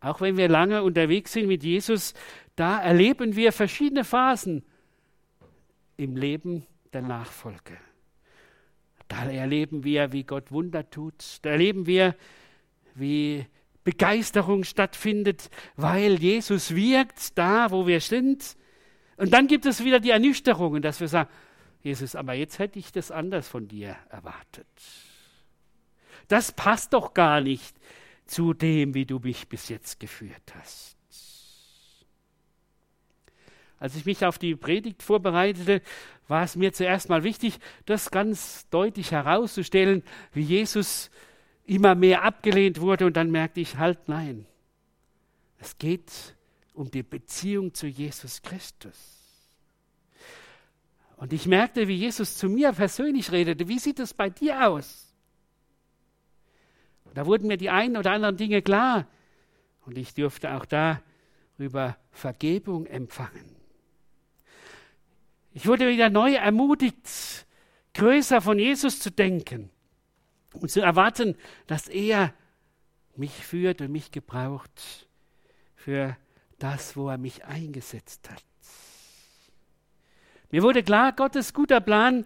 auch 0.00 0.20
wenn 0.20 0.36
wir 0.36 0.48
lange 0.48 0.82
unterwegs 0.82 1.32
sind 1.32 1.46
mit 1.46 1.62
Jesus, 1.62 2.14
da 2.56 2.80
erleben 2.80 3.36
wir 3.36 3.52
verschiedene 3.52 4.04
Phasen 4.04 4.64
im 5.96 6.16
Leben 6.16 6.66
der 6.92 7.02
Nachfolge. 7.02 7.78
Da 9.08 9.24
erleben 9.24 9.84
wir, 9.84 10.12
wie 10.12 10.24
Gott 10.24 10.50
Wunder 10.50 10.88
tut. 10.88 11.38
Da 11.42 11.50
erleben 11.50 11.86
wir, 11.86 12.14
wie 12.94 13.46
Begeisterung 13.84 14.64
stattfindet, 14.64 15.50
weil 15.76 16.20
Jesus 16.20 16.74
wirkt 16.74 17.36
da, 17.36 17.70
wo 17.70 17.86
wir 17.86 18.00
sind. 18.00 18.56
Und 19.16 19.32
dann 19.32 19.46
gibt 19.46 19.66
es 19.66 19.84
wieder 19.84 20.00
die 20.00 20.10
Ernüchterungen, 20.10 20.82
dass 20.82 21.00
wir 21.00 21.08
sagen, 21.08 21.30
Jesus, 21.82 22.14
aber 22.14 22.34
jetzt 22.34 22.58
hätte 22.58 22.78
ich 22.78 22.92
das 22.92 23.10
anders 23.10 23.48
von 23.48 23.66
dir 23.66 23.96
erwartet. 24.08 24.66
Das 26.28 26.52
passt 26.52 26.92
doch 26.92 27.12
gar 27.12 27.40
nicht 27.40 27.76
zu 28.24 28.54
dem, 28.54 28.94
wie 28.94 29.04
du 29.04 29.18
mich 29.18 29.48
bis 29.48 29.68
jetzt 29.68 29.98
geführt 29.98 30.54
hast. 30.54 30.96
Als 33.82 33.96
ich 33.96 34.04
mich 34.04 34.24
auf 34.24 34.38
die 34.38 34.54
Predigt 34.54 35.02
vorbereitete, 35.02 35.82
war 36.28 36.44
es 36.44 36.54
mir 36.54 36.72
zuerst 36.72 37.08
mal 37.08 37.24
wichtig, 37.24 37.58
das 37.84 38.12
ganz 38.12 38.68
deutlich 38.70 39.10
herauszustellen, 39.10 40.04
wie 40.32 40.42
Jesus 40.42 41.10
immer 41.64 41.96
mehr 41.96 42.22
abgelehnt 42.22 42.80
wurde 42.80 43.06
und 43.06 43.16
dann 43.16 43.32
merkte 43.32 43.58
ich, 43.58 43.78
halt 43.78 44.08
nein, 44.08 44.46
es 45.58 45.78
geht 45.78 46.12
um 46.74 46.92
die 46.92 47.02
Beziehung 47.02 47.74
zu 47.74 47.88
Jesus 47.88 48.40
Christus. 48.42 49.18
Und 51.16 51.32
ich 51.32 51.48
merkte, 51.48 51.88
wie 51.88 51.96
Jesus 51.96 52.36
zu 52.36 52.48
mir 52.48 52.70
persönlich 52.70 53.32
redete. 53.32 53.66
Wie 53.66 53.80
sieht 53.80 53.98
es 53.98 54.14
bei 54.14 54.30
dir 54.30 54.68
aus? 54.68 55.12
Da 57.14 57.26
wurden 57.26 57.48
mir 57.48 57.56
die 57.56 57.70
einen 57.70 57.96
oder 57.96 58.12
anderen 58.12 58.36
Dinge 58.36 58.62
klar. 58.62 59.08
Und 59.86 59.98
ich 59.98 60.14
durfte 60.14 60.54
auch 60.54 60.66
darüber 60.66 61.96
Vergebung 62.12 62.86
empfangen. 62.86 63.61
Ich 65.54 65.66
wurde 65.66 65.88
wieder 65.88 66.10
neu 66.10 66.34
ermutigt, 66.34 67.46
größer 67.94 68.40
von 68.40 68.58
Jesus 68.58 69.00
zu 69.00 69.10
denken 69.10 69.70
und 70.54 70.70
zu 70.70 70.80
erwarten, 70.80 71.36
dass 71.66 71.88
er 71.88 72.34
mich 73.16 73.32
führt 73.32 73.80
und 73.80 73.92
mich 73.92 74.10
gebraucht 74.10 75.08
für 75.74 76.16
das, 76.58 76.96
wo 76.96 77.08
er 77.08 77.18
mich 77.18 77.44
eingesetzt 77.44 78.30
hat. 78.30 78.44
Mir 80.50 80.62
wurde 80.62 80.82
klar, 80.82 81.12
Gottes 81.12 81.52
guter 81.52 81.80
Plan 81.80 82.24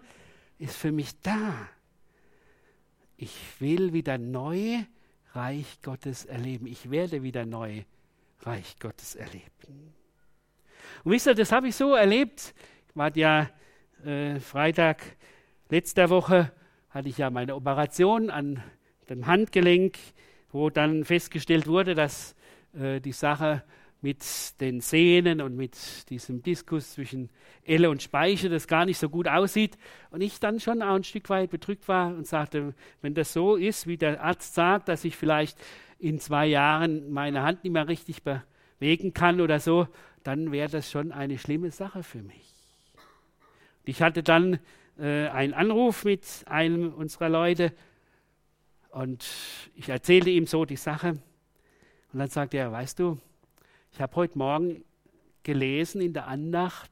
ist 0.59 0.75
für 0.75 0.91
mich 0.91 1.19
da 1.21 1.69
ich 3.17 3.35
will 3.59 3.93
wieder 3.93 4.17
neu 4.19 4.83
Reich 5.33 5.81
Gottes 5.81 6.25
erleben. 6.25 6.67
Ich 6.67 6.89
werde 6.91 7.23
wieder 7.23 7.45
neu 7.45 7.83
Reich 8.41 8.77
Gottes 8.79 9.15
erleben. 9.15 9.93
Und 11.03 11.11
wisst 11.11 11.25
ihr, 11.25 11.35
das 11.35 11.51
habe 11.51 11.67
ich 11.67 11.75
so 11.75 11.95
erlebt. 11.95 12.53
War 12.97 13.15
ja 13.15 13.47
äh, 14.03 14.39
Freitag 14.39 15.03
letzter 15.69 16.09
Woche, 16.09 16.51
hatte 16.89 17.09
ich 17.09 17.19
ja 17.19 17.29
meine 17.29 17.53
Operation 17.53 18.31
an 18.31 18.63
dem 19.07 19.27
Handgelenk, 19.27 19.99
wo 20.51 20.71
dann 20.71 21.05
festgestellt 21.05 21.67
wurde, 21.67 21.93
dass 21.93 22.35
äh, 22.73 22.99
die 22.99 23.11
Sache 23.11 23.63
mit 24.01 24.25
den 24.61 24.81
Sehnen 24.81 25.41
und 25.41 25.55
mit 25.55 26.09
diesem 26.09 26.41
Diskus 26.41 26.93
zwischen 26.93 27.29
Elle 27.63 27.91
und 27.91 28.01
Speiche, 28.01 28.49
das 28.49 28.67
gar 28.67 28.85
nicht 28.85 28.97
so 28.97 29.09
gut 29.09 29.27
aussieht. 29.27 29.77
Und 30.09 30.21
ich 30.21 30.39
dann 30.39 30.59
schon 30.59 30.81
auch 30.81 30.95
ein 30.95 31.03
Stück 31.03 31.29
weit 31.29 31.51
bedrückt 31.51 31.87
war 31.87 32.07
und 32.07 32.25
sagte, 32.25 32.73
wenn 33.03 33.13
das 33.13 33.31
so 33.31 33.57
ist, 33.57 33.85
wie 33.85 33.97
der 33.97 34.23
Arzt 34.23 34.55
sagt, 34.55 34.87
dass 34.87 35.05
ich 35.05 35.15
vielleicht 35.15 35.59
in 35.99 36.19
zwei 36.19 36.47
Jahren 36.47 37.11
meine 37.11 37.43
Hand 37.43 37.63
nicht 37.63 37.73
mehr 37.73 37.87
richtig 37.87 38.23
bewegen 38.23 39.13
kann 39.13 39.39
oder 39.39 39.59
so, 39.59 39.87
dann 40.23 40.51
wäre 40.51 40.71
das 40.71 40.89
schon 40.89 41.11
eine 41.11 41.37
schlimme 41.37 41.69
Sache 41.69 42.01
für 42.01 42.23
mich. 42.23 42.56
Ich 43.87 44.01
hatte 44.01 44.21
dann 44.21 44.59
äh, 44.99 45.27
einen 45.29 45.53
Anruf 45.53 46.03
mit 46.03 46.25
einem 46.45 46.93
unserer 46.93 47.29
Leute 47.29 47.71
und 48.89 49.25
ich 49.75 49.87
erzählte 49.87 50.29
ihm 50.29 50.45
so 50.45 50.65
die 50.65 50.75
Sache. 50.75 51.11
Und 52.11 52.19
dann 52.19 52.29
sagte 52.29 52.57
er, 52.57 52.71
weißt 52.71 52.99
du, 52.99 53.17
ich 53.93 54.01
habe 54.01 54.13
heute 54.17 54.37
Morgen 54.37 54.83
gelesen 55.43 56.01
in 56.01 56.11
der 56.11 56.27
Andacht, 56.27 56.91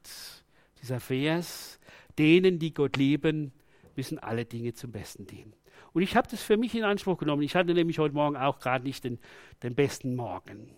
dieser 0.82 1.02
Vers, 1.02 1.80
denen, 2.18 2.60
die 2.60 2.74
Gott 2.74 2.96
lieben, 2.96 3.52
müssen 3.98 4.18
alle 4.18 4.46
Dinge 4.46 4.74
zum 4.74 4.94
Besten 4.94 5.28
dienen. 5.28 5.54
Und 5.92 6.02
ich 6.02 6.16
habe 6.16 6.30
das 6.30 6.42
für 6.42 6.56
mich 6.56 6.76
in 6.76 6.86
Anspruch 6.86 7.18
genommen. 7.18 7.42
Ich 7.42 7.56
hatte 7.56 7.74
nämlich 7.74 8.00
heute 8.00 8.16
Morgen 8.16 8.38
auch 8.38 8.60
gerade 8.60 8.86
nicht 8.86 9.04
den, 9.04 9.20
den 9.64 9.76
besten 9.76 10.16
Morgen. 10.16 10.72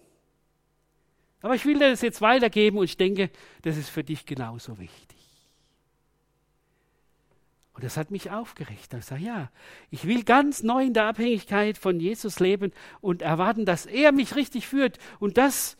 Aber 1.41 1.53
ich 1.53 1.65
will 1.65 1.77
dir 1.77 1.91
das 1.91 2.01
jetzt 2.01 2.21
weitergeben 2.21 2.80
und 2.80 2.86
ich 2.86 2.97
denke, 2.97 3.30
das 3.62 3.77
ist 3.77 3.89
für 3.89 4.03
dich 4.03 4.25
genauso 4.25 4.80
wichtig. 4.80 5.16
Und 7.78 7.84
das 7.84 7.96
hat 7.96 8.12
mich 8.12 8.32
aufgeregt. 8.32 8.94
Ich 8.94 9.06
sage, 9.06 9.24
ja, 9.24 9.50
ich 9.92 10.06
will 10.06 10.24
ganz 10.24 10.63
neu 10.63 10.84
in 10.84 10.94
der 10.94 11.06
Abhängigkeit 11.06 11.78
von 11.78 12.00
Jesus 12.00 12.40
leben 12.40 12.74
und 13.00 13.22
erwarten, 13.22 13.66
dass 13.66 13.86
er 13.86 14.12
mich 14.12 14.36
richtig 14.36 14.68
führt. 14.68 14.98
Und 15.20 15.38
das 15.38 15.78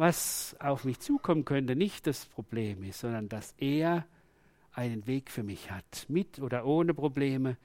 was 0.00 0.56
auf 0.60 0.84
mich 0.84 0.98
zukommen 0.98 1.44
könnte, 1.44 1.76
nicht 1.76 2.06
das 2.06 2.24
Problem 2.24 2.82
ist, 2.84 3.00
sondern 3.00 3.28
dass 3.28 3.54
er 3.58 4.06
einen 4.72 5.06
Weg 5.06 5.30
für 5.30 5.42
mich 5.42 5.70
hat, 5.70 6.06
mit 6.08 6.38
oder 6.38 6.64
ohne 6.64 6.94
Probleme. 6.94 7.58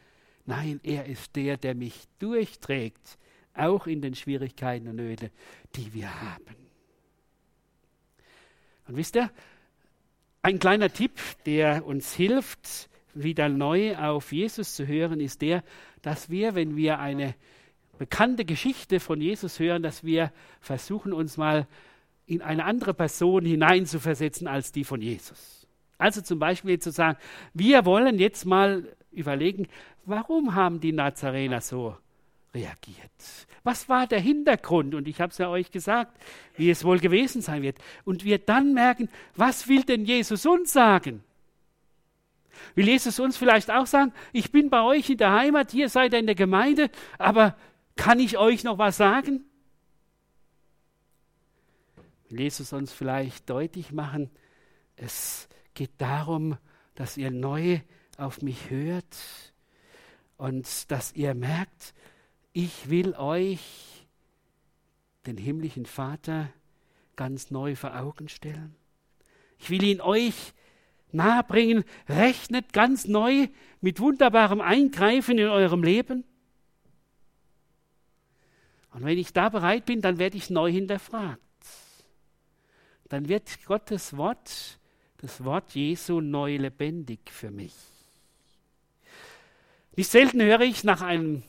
Nein, 0.46 0.82
er 0.84 1.06
ist 1.06 1.38
der, 1.38 1.56
der 1.56 1.76
mich 1.76 2.04
durchträgt, 2.20 3.18
auch 3.54 3.88
in 3.88 4.02
den 4.02 4.16
Schwierigkeiten 4.16 4.90
und 4.90 4.98
Nöten, 4.98 5.30
die 5.78 5.94
wir 5.94 6.22
haben. 6.22 6.58
Und 8.90 8.98
wisst 8.98 9.16
ihr, 9.16 9.32
ein 10.42 10.60
kleiner 10.60 10.92
Tipp, 10.92 11.20
der 11.46 11.86
uns 11.86 12.14
hilft, 12.14 12.90
wieder 13.16 13.50
neu 13.50 13.98
auf 13.98 14.32
Jesus 14.32 14.76
zu 14.76 14.86
hören, 14.86 15.20
ist 15.20 15.42
der, 15.42 15.64
dass 16.02 16.30
wir, 16.30 16.54
wenn 16.54 16.76
wir 16.76 17.00
eine 17.00 17.34
bekannte 17.98 18.46
Geschichte 18.46 19.00
von 19.00 19.22
Jesus 19.22 19.60
hören, 19.60 19.82
dass 19.82 20.04
wir 20.04 20.32
versuchen, 20.60 21.14
uns 21.14 21.38
mal 21.38 21.68
in 22.28 22.42
eine 22.42 22.66
andere 22.66 22.94
Person 22.94 23.46
hineinzuversetzen 23.46 24.48
als 24.48 24.72
die 24.72 24.84
von 24.84 25.02
Jesus. 25.02 25.68
Also 25.98 26.22
zum 26.22 26.40
Beispiel 26.40 26.80
zu 26.80 26.92
sagen, 26.92 27.18
wir 27.54 27.86
wollen 27.86 28.20
jetzt 28.20 28.46
mal 28.46 28.96
überlegen, 29.12 29.68
warum 30.06 30.56
haben 30.56 30.82
die 30.82 30.92
Nazarener 30.92 31.62
so 31.62 31.96
reagiert. 32.54 33.48
Was 33.64 33.90
war 33.90 34.08
der 34.08 34.20
Hintergrund? 34.20 34.96
Und 34.96 35.08
ich 35.08 35.22
habe 35.22 35.32
es 35.32 35.38
ja 35.38 35.50
euch 35.50 35.72
gesagt, 35.72 36.18
wie 36.56 36.70
es 36.70 36.84
wohl 36.84 37.00
gewesen 37.00 37.42
sein 37.42 37.62
wird. 37.62 37.78
Und 38.06 38.24
wir 38.24 38.40
dann 38.40 38.74
merken, 38.74 39.10
was 39.36 39.68
will 39.68 39.84
denn 39.84 40.06
Jesus 40.06 40.46
uns 40.46 40.72
sagen? 40.74 41.24
Will 42.76 42.88
Jesus 42.88 43.20
uns 43.20 43.38
vielleicht 43.38 43.72
auch 43.72 43.86
sagen, 43.86 44.14
ich 44.34 44.52
bin 44.52 44.70
bei 44.70 44.82
euch 44.82 45.10
in 45.10 45.18
der 45.18 45.34
Heimat, 45.34 45.72
hier 45.72 45.90
seid 45.90 46.14
ihr 46.14 46.20
in 46.20 46.26
der 46.26 46.36
Gemeinde, 46.36 46.90
aber 47.18 47.56
kann 47.96 48.20
ich 48.20 48.38
euch 48.38 48.64
noch 48.64 48.78
was 48.78 48.98
sagen? 48.98 49.46
Will 52.30 52.42
Jesus 52.42 52.74
uns 52.74 52.92
vielleicht 52.92 53.50
deutlich 53.50 53.92
machen, 53.92 54.30
es 54.96 55.48
geht 55.74 55.92
darum, 55.98 56.58
dass 56.96 57.18
ihr 57.18 57.32
neu 57.32 57.80
auf 58.18 58.42
mich 58.42 58.70
hört 58.70 59.54
und 60.38 60.92
dass 60.92 61.14
ihr 61.14 61.34
merkt, 61.34 61.94
ich 62.54 62.90
will 62.90 63.14
euch 63.16 64.06
den 65.26 65.38
himmlischen 65.38 65.86
Vater 65.86 66.50
ganz 67.16 67.52
neu 67.52 67.76
vor 67.76 67.98
Augen 67.98 68.30
stellen. 68.30 68.76
Ich 69.60 69.70
will 69.70 69.84
ihn 69.84 70.02
euch 70.02 70.54
nahebringen. 71.16 71.84
Rechnet 72.08 72.74
ganz 72.74 73.08
neu 73.08 73.48
mit 73.82 74.00
wunderbarem 74.00 74.62
Eingreifen 74.62 75.38
in 75.38 75.48
eurem 75.48 75.84
Leben. 75.84 76.24
Und 78.92 79.04
wenn 79.04 79.18
ich 79.18 79.34
da 79.34 79.50
bereit 79.50 79.86
bin, 79.86 80.02
dann 80.02 80.20
werde 80.20 80.38
ich 80.38 80.50
neu 80.50 80.72
hinterfragt. 80.72 81.42
Dann 83.10 83.28
wird 83.28 83.66
Gottes 83.66 84.16
Wort, 84.16 84.80
das 85.18 85.44
Wort 85.44 85.72
Jesu, 85.76 86.22
neu 86.22 86.58
lebendig 86.58 87.20
für 87.30 87.52
mich. 87.52 87.76
Nicht 89.96 90.10
selten 90.10 90.42
höre 90.42 90.62
ich 90.62 90.84
nach 90.84 91.02
einem, 91.02 91.44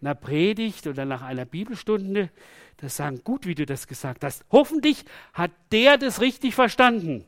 einer 0.00 0.14
Predigt 0.14 0.86
oder 0.86 1.04
nach 1.04 1.22
einer 1.22 1.44
Bibelstunde, 1.44 2.30
das 2.78 2.96
sagen, 2.96 3.22
gut, 3.22 3.46
wie 3.46 3.54
du 3.54 3.64
das 3.64 3.86
gesagt 3.86 4.24
hast. 4.24 4.44
Hoffentlich 4.50 5.04
hat 5.32 5.52
der 5.70 5.98
das 5.98 6.20
richtig 6.20 6.54
verstanden. 6.54 7.24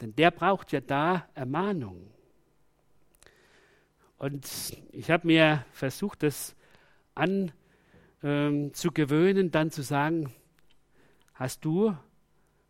Denn 0.00 0.14
der 0.16 0.30
braucht 0.30 0.72
ja 0.72 0.80
da 0.80 1.28
Ermahnung. 1.34 2.10
Und 4.18 4.48
ich 4.92 5.10
habe 5.10 5.26
mir 5.26 5.64
versucht, 5.72 6.22
das 6.22 6.54
an 7.14 7.52
ähm, 8.22 8.72
dann 9.50 9.70
zu 9.70 9.82
sagen, 9.82 10.32
hast 11.34 11.64
du 11.64 11.96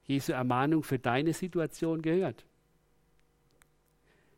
Jesu 0.04 0.32
Ermahnung 0.32 0.82
für 0.82 0.98
deine 0.98 1.32
Situation 1.32 2.02
gehört? 2.02 2.44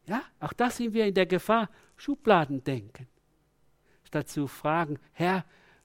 Ja, 0.06 0.22
auch 0.40 0.52
das 0.52 0.78
sind 0.78 0.94
wir 0.94 1.06
in 1.06 1.14
der 1.14 1.26
Gefahr, 1.26 1.70
Schubladen 1.96 2.64
denken. 2.64 3.06
Statt 4.04 4.28
zu 4.28 4.46
fragen, 4.46 4.98
Herr, 5.12 5.44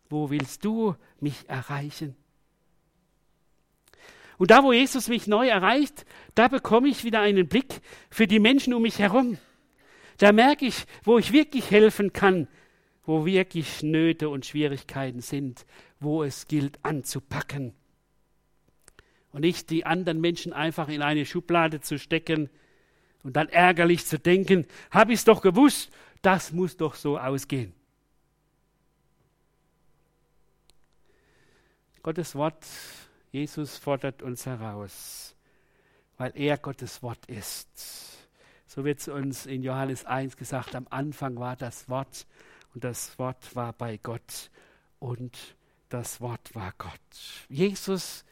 wo 0.10 0.30
willst 0.30 0.66
du 0.66 0.96
mich 1.20 1.48
erreichen? 1.48 2.16
Und 4.38 4.52
da, 4.52 4.64
wo 4.64 4.72
Jesus 4.72 5.08
mich 5.08 5.28
neu 5.28 5.48
erreicht, 5.48 6.06
da 6.36 6.48
bekomme 6.48 6.88
ich 6.88 7.04
wieder 7.04 7.22
einen 7.22 7.48
Blick 7.48 7.82
für 8.10 8.28
die 8.28 8.40
Menschen 8.40 8.74
um 8.74 8.84
mich 8.84 9.00
herum. 9.00 9.38
Da 10.18 10.32
merke 10.32 10.66
ich, 10.66 10.86
wo 11.04 11.18
ich 11.18 11.32
wirklich 11.32 11.72
helfen 11.72 12.14
kann, 12.14 12.48
wo 13.04 13.26
wirklich 13.26 13.82
Nöte 13.84 14.30
und 14.30 14.46
Schwierigkeiten 14.46 15.22
sind, 15.22 15.66
wo 16.00 16.24
es 16.24 16.48
gilt 16.48 16.84
anzupacken. 16.84 17.74
Und 19.32 19.42
nicht 19.42 19.70
die 19.70 19.86
anderen 19.86 20.22
Menschen 20.22 20.54
einfach 20.54 20.88
in 20.88 21.02
eine 21.02 21.26
Schublade 21.26 21.82
zu 21.82 21.98
stecken 21.98 22.50
und 23.24 23.36
dann 23.36 23.50
ärgerlich 23.50 24.06
zu 24.06 24.20
denken, 24.20 24.66
habe 24.92 25.14
ich 25.14 25.20
es 25.20 25.26
doch 25.26 25.42
gewusst, 25.42 25.92
das 26.22 26.52
muss 26.52 26.78
doch 26.78 26.96
so 26.96 27.18
ausgehen. 27.18 27.74
Gottes 32.04 32.36
Wort 32.36 32.66
Jesus 33.32 33.78
fordert 33.78 34.22
uns 34.22 34.46
heraus, 34.46 35.36
weil 36.18 36.32
er 36.36 36.58
Gottes 36.58 37.04
Wort 37.04 37.26
ist. 37.28 37.68
So 38.66 38.86
wird 38.86 39.00
es 39.00 39.08
uns 39.08 39.46
in 39.46 39.64
Johannes 39.64 40.06
1 40.06 40.38
gesagt, 40.38 40.76
am 40.76 40.88
Anfang 40.90 41.38
war 41.38 41.56
das 41.56 41.90
Wort 41.90 42.26
und 42.74 42.84
das 42.84 43.18
Wort 43.20 43.56
war 43.56 43.74
bei 43.74 43.98
Gott 43.98 44.50
und 45.00 45.56
das 45.90 46.22
Wort 46.22 46.54
war 46.54 46.74
Gott. 46.78 46.92
Jesus, 47.50 48.26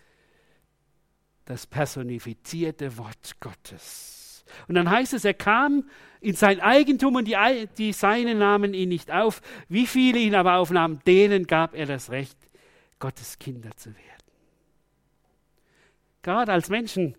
das 1.45 1.65
personifizierte 1.67 2.97
Wort 2.97 3.39
Gottes. 3.39 4.45
Und 4.67 4.75
dann 4.75 4.89
heißt 4.89 5.13
es, 5.13 5.25
er 5.25 5.33
kam 5.33 5.89
in 6.21 6.35
sein 6.35 6.59
Eigentum 6.59 7.15
und 7.15 7.25
die, 7.25 7.67
die 7.77 7.93
Seine 7.93 8.35
nahmen 8.35 8.73
ihn 8.73 8.89
nicht 8.89 9.11
auf. 9.11 9.41
Wie 9.67 9.87
viele 9.87 10.19
ihn 10.19 10.35
aber 10.35 10.55
aufnahmen, 10.55 11.01
denen 11.05 11.47
gab 11.47 11.73
er 11.73 11.85
das 11.85 12.11
Recht, 12.11 12.37
Gottes 12.99 13.39
Kinder 13.39 13.71
zu 13.75 13.89
werden 13.95 14.15
gerade 16.25 16.51
als 16.51 16.69
Menschen, 16.69 17.15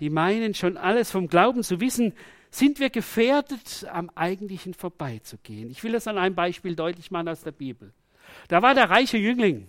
die 0.00 0.08
meinen, 0.08 0.54
schon 0.54 0.76
alles 0.76 1.10
vom 1.10 1.28
Glauben 1.28 1.62
zu 1.62 1.80
wissen, 1.80 2.14
sind 2.50 2.78
wir 2.80 2.90
gefährdet, 2.90 3.86
am 3.92 4.08
Eigentlichen 4.14 4.72
vorbeizugehen. 4.72 5.68
Ich 5.70 5.82
will 5.84 5.92
das 5.92 6.06
an 6.06 6.16
einem 6.16 6.34
Beispiel 6.34 6.76
deutlich 6.76 7.10
machen 7.10 7.28
aus 7.28 7.42
der 7.42 7.52
Bibel. 7.52 7.92
Da 8.48 8.62
war 8.62 8.74
der 8.74 8.88
reiche 8.88 9.18
Jüngling. 9.18 9.68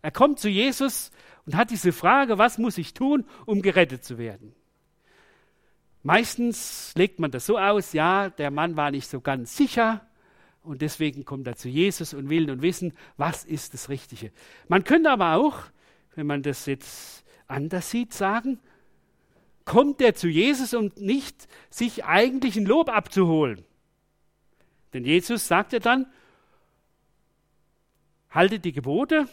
Er 0.00 0.10
kommt 0.10 0.40
zu 0.40 0.48
Jesus 0.48 1.10
und 1.46 1.54
hat 1.54 1.70
diese 1.70 1.92
Frage, 1.92 2.38
was 2.38 2.58
muss 2.58 2.78
ich 2.78 2.94
tun, 2.94 3.24
um 3.46 3.62
gerettet 3.62 4.04
zu 4.04 4.16
werden? 4.16 4.54
Meistens 6.02 6.92
legt 6.96 7.18
man 7.18 7.30
das 7.30 7.44
so 7.44 7.58
aus, 7.58 7.92
ja, 7.92 8.30
der 8.30 8.50
Mann 8.50 8.76
war 8.76 8.90
nicht 8.90 9.08
so 9.08 9.20
ganz 9.20 9.56
sicher 9.56 10.06
und 10.62 10.80
deswegen 10.80 11.24
kommt 11.24 11.46
er 11.46 11.56
zu 11.56 11.68
Jesus 11.68 12.14
und 12.14 12.30
will 12.30 12.46
nun 12.46 12.62
wissen, 12.62 12.94
was 13.16 13.44
ist 13.44 13.74
das 13.74 13.88
Richtige. 13.88 14.32
Man 14.68 14.84
könnte 14.84 15.10
aber 15.10 15.34
auch, 15.34 15.58
wenn 16.14 16.26
man 16.26 16.42
das 16.42 16.66
jetzt 16.66 17.24
anders 17.48 17.90
sieht, 17.90 18.12
sagen, 18.12 18.60
kommt 19.64 20.00
er 20.00 20.14
zu 20.14 20.28
Jesus, 20.28 20.72
um 20.74 20.92
nicht 20.96 21.48
sich 21.70 22.04
eigentlich 22.04 22.56
ein 22.56 22.64
Lob 22.64 22.88
abzuholen. 22.88 23.64
Denn 24.94 25.04
Jesus 25.04 25.48
sagt 25.48 25.72
ja 25.72 25.78
dann, 25.78 26.06
haltet 28.30 28.64
die 28.64 28.72
Gebote 28.72 29.28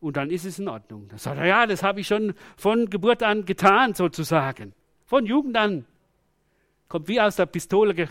und 0.00 0.16
dann 0.16 0.30
ist 0.30 0.44
es 0.44 0.58
in 0.58 0.68
Ordnung. 0.68 1.08
Da 1.08 1.18
sagt 1.18 1.38
er, 1.38 1.46
ja, 1.46 1.66
das 1.66 1.82
habe 1.82 2.00
ich 2.00 2.06
schon 2.06 2.34
von 2.56 2.90
Geburt 2.90 3.22
an 3.22 3.44
getan, 3.44 3.94
sozusagen. 3.94 4.74
Von 5.06 5.26
Jugend 5.26 5.56
an. 5.56 5.84
Kommt 6.88 7.08
wie 7.08 7.20
aus 7.20 7.36
der 7.36 7.46
Pistole 7.46 7.94
ge 7.94 8.08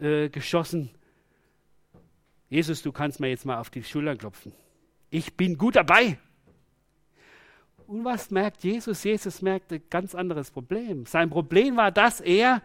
äh, 0.00 0.28
geschossen. 0.28 0.90
Jesus, 2.48 2.82
du 2.82 2.92
kannst 2.92 3.20
mir 3.20 3.28
jetzt 3.28 3.44
mal 3.44 3.58
auf 3.58 3.70
die 3.70 3.82
Schulter 3.82 4.16
klopfen. 4.16 4.52
Ich 5.10 5.36
bin 5.36 5.58
gut 5.58 5.76
dabei. 5.76 6.18
Und 7.90 8.04
was 8.04 8.30
merkt 8.30 8.62
Jesus? 8.62 9.02
Jesus 9.02 9.42
merkt 9.42 9.72
ein 9.72 9.82
ganz 9.90 10.14
anderes 10.14 10.52
Problem. 10.52 11.06
Sein 11.06 11.28
Problem 11.28 11.76
war, 11.76 11.90
dass 11.90 12.20
er 12.20 12.62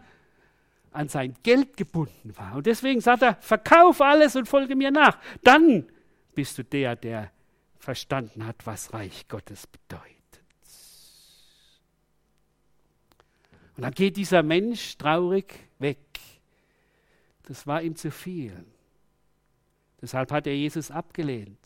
an 0.92 1.08
sein 1.08 1.34
Geld 1.42 1.76
gebunden 1.76 2.36
war. 2.36 2.54
Und 2.54 2.66
deswegen 2.66 3.00
sagt 3.00 3.22
er, 3.22 3.34
verkauf 3.40 4.00
alles 4.00 4.36
und 4.36 4.46
folge 4.46 4.76
mir 4.76 4.92
nach. 4.92 5.18
Dann 5.42 5.90
bist 6.36 6.58
du 6.58 6.62
der, 6.62 6.94
der 6.94 7.32
verstanden 7.76 8.46
hat, 8.46 8.66
was 8.66 8.92
Reich 8.92 9.26
Gottes 9.26 9.66
bedeutet. 9.66 10.06
Und 13.76 13.82
dann 13.82 13.94
geht 13.94 14.16
dieser 14.16 14.44
Mensch 14.44 14.96
traurig 14.96 15.58
weg. 15.80 16.20
Das 17.46 17.66
war 17.66 17.82
ihm 17.82 17.96
zu 17.96 18.12
viel. 18.12 18.64
Deshalb 20.00 20.30
hat 20.30 20.46
er 20.46 20.54
Jesus 20.54 20.92
abgelehnt. 20.92 21.58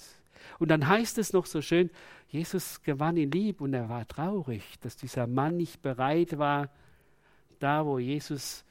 Und 0.61 0.69
dann 0.69 0.87
heißt 0.87 1.17
es 1.17 1.33
noch 1.33 1.47
so 1.47 1.63
schön, 1.63 1.91
Jesus 2.29 2.83
gewann 2.83 3.17
ihn 3.17 3.31
lieb 3.31 3.63
und 3.63 3.73
er 3.73 3.89
war 3.89 4.07
traurig, 4.07 4.63
dass 4.83 4.95
dieser 4.95 5.27
Mann 5.27 5.57
nicht 5.57 5.81
bereit 5.81 6.39
war, 6.39 6.69
da 7.59 7.87
wo 7.87 7.99
Jesus 7.99 8.63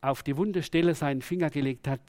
auf 0.00 0.22
die 0.22 0.36
wunde 0.36 0.62
Stelle 0.62 0.94
seinen 0.94 1.22
Finger 1.22 1.50
gelegt 1.50 1.88
hat, 1.88 2.00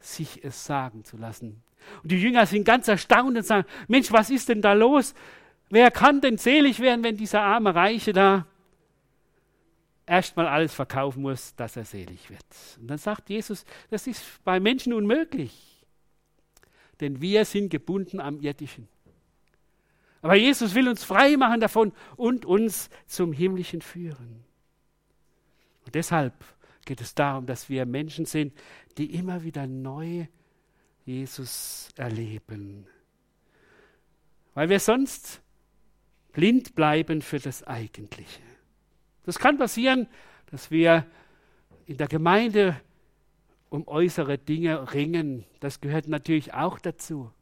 sich 0.00 0.42
es 0.42 0.64
sagen 0.64 1.04
zu 1.04 1.16
lassen. 1.16 1.62
Und 2.02 2.10
die 2.10 2.20
Jünger 2.20 2.44
sind 2.44 2.64
ganz 2.64 2.88
erstaunt 2.88 3.36
und 3.36 3.46
sagen, 3.46 3.68
Mensch, 3.86 4.10
was 4.10 4.28
ist 4.28 4.48
denn 4.48 4.60
da 4.60 4.72
los? 4.72 5.14
Wer 5.70 5.92
kann 5.92 6.20
denn 6.20 6.38
selig 6.38 6.80
werden, 6.80 7.04
wenn 7.04 7.16
dieser 7.16 7.42
arme 7.42 7.72
Reiche 7.72 8.12
da 8.12 8.46
erstmal 10.06 10.48
alles 10.48 10.74
verkaufen 10.74 11.22
muss, 11.22 11.54
dass 11.54 11.76
er 11.76 11.84
selig 11.84 12.30
wird? 12.30 12.44
Und 12.80 12.88
dann 12.88 12.98
sagt 12.98 13.30
Jesus, 13.30 13.64
das 13.90 14.08
ist 14.08 14.42
bei 14.42 14.58
Menschen 14.58 14.92
unmöglich 14.92 15.71
denn 17.02 17.20
wir 17.20 17.44
sind 17.44 17.68
gebunden 17.68 18.20
am 18.20 18.40
irdischen. 18.40 18.88
Aber 20.22 20.36
Jesus 20.36 20.74
will 20.74 20.88
uns 20.88 21.02
frei 21.02 21.36
machen 21.36 21.60
davon 21.60 21.92
und 22.16 22.46
uns 22.46 22.88
zum 23.06 23.32
himmlischen 23.32 23.82
führen. 23.82 24.44
Und 25.84 25.94
deshalb 25.94 26.32
geht 26.84 27.00
es 27.00 27.14
darum, 27.14 27.44
dass 27.44 27.68
wir 27.68 27.84
Menschen 27.86 28.24
sind, 28.24 28.54
die 28.96 29.14
immer 29.14 29.42
wieder 29.42 29.66
neu 29.66 30.26
Jesus 31.04 31.88
erleben. 31.96 32.86
Weil 34.54 34.68
wir 34.68 34.78
sonst 34.78 35.40
blind 36.32 36.74
bleiben 36.76 37.20
für 37.20 37.40
das 37.40 37.64
Eigentliche. 37.64 38.42
Das 39.24 39.38
kann 39.38 39.58
passieren, 39.58 40.06
dass 40.50 40.70
wir 40.70 41.06
in 41.86 41.96
der 41.96 42.08
Gemeinde 42.08 42.80
um 43.72 43.88
äußere 43.88 44.36
Dinge 44.36 44.92
ringen. 44.92 45.46
Das 45.60 45.80
gehört 45.80 46.06
natürlich 46.06 46.52
auch 46.52 46.78
dazu. 46.78 47.32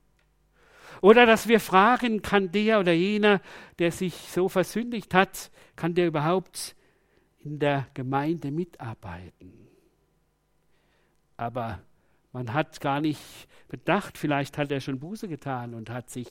Oder 1.03 1.27
dass 1.27 1.49
wir 1.49 1.59
fragen, 1.59 2.23
kann 2.23 2.53
der 2.53 2.79
oder 2.79 2.93
jener, 2.93 3.41
der 3.81 3.91
sich 3.91 4.15
so 4.15 4.49
versündigt 4.49 5.13
hat, 5.13 5.51
kann 5.75 5.95
der 5.95 6.07
überhaupt 6.07 6.77
in 7.41 7.59
der 7.59 7.89
Gemeinde 7.95 8.53
mitarbeiten? 8.53 9.67
Aber 11.37 11.81
man 12.33 12.53
hat 12.53 12.81
gar 12.81 13.01
nicht 13.01 13.49
bedacht, 13.69 14.17
vielleicht 14.17 14.57
hat 14.57 14.71
er 14.71 14.81
schon 14.81 15.01
Buße 15.01 15.27
getan 15.27 15.75
und 15.75 15.91
hat 15.91 16.11
sich 16.11 16.29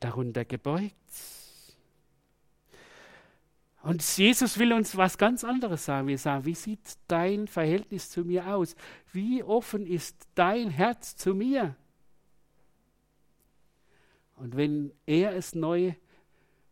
darunter 0.00 0.46
gebeugt. 0.46 0.94
Und 3.82 4.02
Jesus 4.16 4.58
will 4.58 4.72
uns 4.72 4.96
was 4.96 5.18
ganz 5.18 5.44
anderes 5.44 5.84
sagen. 5.84 6.08
Wir 6.08 6.18
sagen, 6.18 6.44
wie 6.44 6.54
sieht 6.54 6.98
dein 7.06 7.46
Verhältnis 7.46 8.10
zu 8.10 8.24
mir 8.24 8.54
aus? 8.54 8.74
Wie 9.12 9.42
offen 9.42 9.86
ist 9.86 10.28
dein 10.34 10.70
Herz 10.70 11.16
zu 11.16 11.34
mir? 11.34 11.76
Und 14.34 14.56
wenn 14.56 14.92
er 15.06 15.34
es 15.34 15.54
neu, 15.54 15.94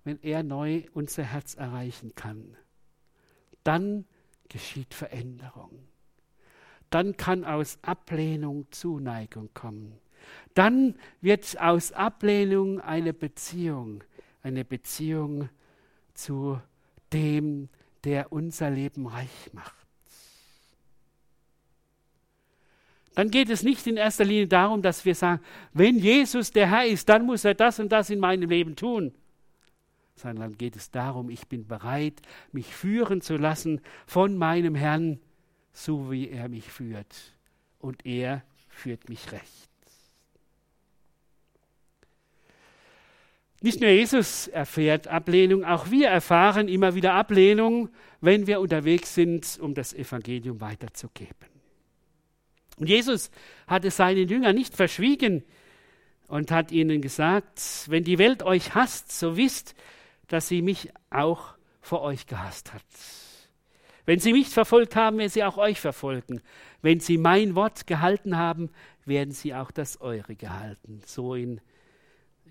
wenn 0.05 0.21
er 0.23 0.43
neu 0.43 0.85
unser 0.95 1.25
Herz 1.25 1.55
erreichen 1.55 2.15
kann, 2.15 2.57
dann 3.65 4.05
geschieht 4.49 4.95
Veränderung. 4.95 5.87
Dann 6.91 7.17
kann 7.17 7.45
aus 7.45 7.79
Ablehnung 7.83 8.67
Zuneigung 8.71 9.51
kommen. 9.55 9.99
Dann 10.55 10.95
wird 11.21 11.61
aus 11.61 11.93
Ablehnung 11.93 12.81
eine 12.81 13.13
Beziehung, 13.13 14.05
eine 14.43 14.65
Beziehung 14.65 15.49
zu 16.15 16.61
dem, 17.17 17.69
der 18.05 18.31
unser 18.31 18.71
Leben 18.71 19.07
reich 19.07 19.51
macht. 19.53 19.75
Dann 23.15 23.31
geht 23.31 23.49
es 23.49 23.63
nicht 23.63 23.87
in 23.87 23.97
erster 23.97 24.25
Linie 24.25 24.47
darum, 24.47 24.83
dass 24.83 25.07
wir 25.07 25.15
sagen, 25.15 25.43
wenn 25.73 25.99
Jesus 25.99 26.51
der 26.51 26.71
Herr 26.71 26.85
ist, 26.85 27.09
dann 27.09 27.25
muss 27.25 27.47
er 27.47 27.55
das 27.55 27.81
und 27.81 27.91
das 27.91 28.11
in 28.11 28.21
meinem 28.21 28.51
Leben 28.51 28.77
tun. 28.77 29.15
Sondern 30.17 30.51
dann 30.51 30.59
geht 30.59 30.77
es 30.77 30.91
darum, 30.91 31.31
ich 31.31 31.47
bin 31.47 31.67
bereit, 31.67 32.21
mich 32.53 32.75
führen 32.75 33.23
zu 33.23 33.39
lassen 33.39 33.81
von 34.07 34.37
meinem 34.37 34.75
Herrn, 34.75 35.19
so 35.73 36.11
wie 36.11 36.29
er 36.29 36.51
mich 36.51 36.71
führt. 36.71 37.33
Und 37.79 38.05
er 38.05 38.43
führt 38.69 39.09
mich 39.09 39.33
recht. 39.33 39.76
Nicht 43.63 43.81
nur 43.81 43.91
Jesus 43.91 44.49
erfährt 44.49 45.09
Ablehnung, 45.09 45.65
auch 45.65 45.91
wir 45.91 46.09
erfahren 46.09 46.69
immer 46.69 46.95
wieder 46.95 47.15
Ablehnung, 47.15 47.89
wenn 48.21 48.47
wir 48.47 48.61
unterwegs 48.61 49.15
sind, 49.15 49.59
um 49.61 49.75
das 49.75 49.95
Evangelium 49.95 50.61
weiterzugeben. 50.61 51.49
Und 52.79 52.89
Jesus 52.89 53.31
hat 53.67 53.85
es 53.87 53.97
seinen 53.97 54.29
Jüngern 54.29 54.55
nicht 54.55 54.75
verschwiegen 54.75 55.43
und 56.29 56.51
hat 56.51 56.73
ihnen 56.73 57.01
gesagt, 57.01 57.85
wenn 57.87 58.05
die 58.05 58.19
Welt 58.19 58.43
euch 58.43 58.75
hasst, 58.75 59.19
so 59.19 59.37
wisst, 59.37 59.75
dass 60.29 60.49
sie 60.49 60.61
mich 60.61 60.91
auch 61.09 61.55
vor 61.81 62.03
euch 62.03 62.27
gehasst 62.27 62.75
hat. 62.75 62.83
Wenn 64.05 64.19
sie 64.19 64.33
mich 64.33 64.49
verfolgt 64.49 64.97
haben, 64.97 65.19
werden 65.19 65.31
sie 65.31 65.45
auch 65.45 65.57
euch 65.57 65.81
verfolgen. 65.81 66.43
Wenn 66.83 67.01
sie 67.01 67.17
mein 67.17 67.55
Wort 67.55 67.87
gehalten 67.87 68.37
haben, 68.37 68.71
werden 69.05 69.33
sie 69.33 69.55
auch 69.55 69.71
das 69.71 70.01
eure 70.01 70.37
gehalten. 70.37 71.01
So 71.07 71.35
in 71.35 71.61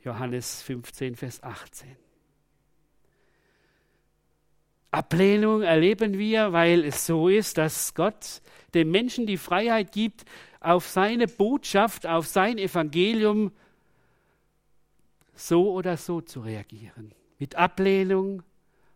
Johannes 0.06 0.62
15, 0.62 1.16
Vers 1.16 1.42
18. 1.42 1.98
Ablehnung 4.92 5.64
erleben 5.64 6.18
wir, 6.20 6.54
weil 6.54 6.86
es 6.86 7.08
so 7.08 7.28
ist, 7.28 7.58
dass 7.58 7.96
Gott 7.96 8.42
dem 8.76 8.92
Menschen 8.92 9.26
die 9.26 9.38
Freiheit 9.38 9.92
gibt, 9.92 10.24
auf 10.60 10.88
seine 10.88 11.28
Botschaft, 11.28 12.06
auf 12.06 12.28
sein 12.28 12.60
Evangelium 12.60 13.52
so 15.34 15.74
oder 15.74 15.98
so 15.98 16.22
zu 16.22 16.42
reagieren. 16.42 17.14
Mit 17.40 17.56
Ablehnung 17.56 18.44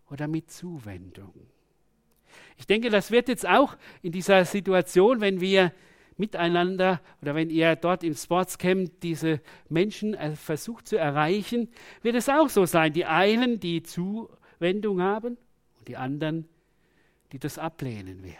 oder 0.09 0.27
mit 0.27 0.51
Zuwendung. 0.51 1.33
Ich 2.57 2.67
denke, 2.67 2.89
das 2.89 3.09
wird 3.09 3.27
jetzt 3.29 3.47
auch 3.47 3.75
in 4.03 4.11
dieser 4.11 4.45
Situation, 4.45 5.21
wenn 5.21 5.41
wir 5.41 5.73
miteinander 6.19 7.01
oder 7.21 7.35
wenn 7.35 7.49
ihr 7.49 7.75
dort 7.75 8.03
im 8.03 8.13
Sportscamp 8.13 8.99
diese 9.01 9.41
Menschen 9.69 10.13
äh, 10.13 10.35
versucht 10.35 10.87
zu 10.87 10.97
erreichen, 10.97 11.69
wird 12.01 12.15
es 12.15 12.29
auch 12.29 12.49
so 12.49 12.65
sein. 12.65 12.93
Die 12.93 13.05
einen, 13.05 13.59
die 13.59 13.83
Zuwendung 13.83 15.01
haben 15.01 15.37
und 15.77 15.87
die 15.87 15.97
anderen, 15.97 16.47
die 17.31 17.39
das 17.39 17.57
ablehnen 17.57 18.23
werden. 18.23 18.35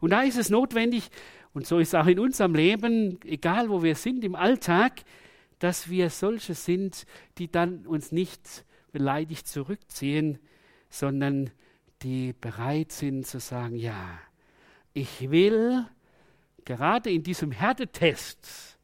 Und 0.00 0.10
da 0.10 0.22
ist 0.22 0.38
es 0.38 0.50
notwendig, 0.50 1.10
und 1.52 1.66
so 1.66 1.78
ist 1.78 1.88
es 1.88 1.94
auch 1.94 2.06
in 2.06 2.20
unserem 2.20 2.54
Leben, 2.54 3.18
egal 3.24 3.70
wo 3.70 3.82
wir 3.82 3.96
sind 3.96 4.22
im 4.24 4.36
Alltag, 4.36 5.02
dass 5.58 5.90
wir 5.90 6.10
solche 6.10 6.54
sind, 6.54 7.06
die 7.38 7.50
dann 7.50 7.86
uns 7.86 8.12
nicht 8.12 8.64
beleidigt 8.92 9.48
zurückziehen, 9.48 10.38
sondern 10.88 11.50
die 12.02 12.32
bereit 12.32 12.92
sind 12.92 13.26
zu 13.26 13.40
sagen, 13.40 13.76
ja, 13.76 14.18
ich 14.92 15.30
will 15.30 15.86
gerade 16.64 17.10
in 17.10 17.22
diesem 17.22 17.52
Härtetest, 17.52 18.78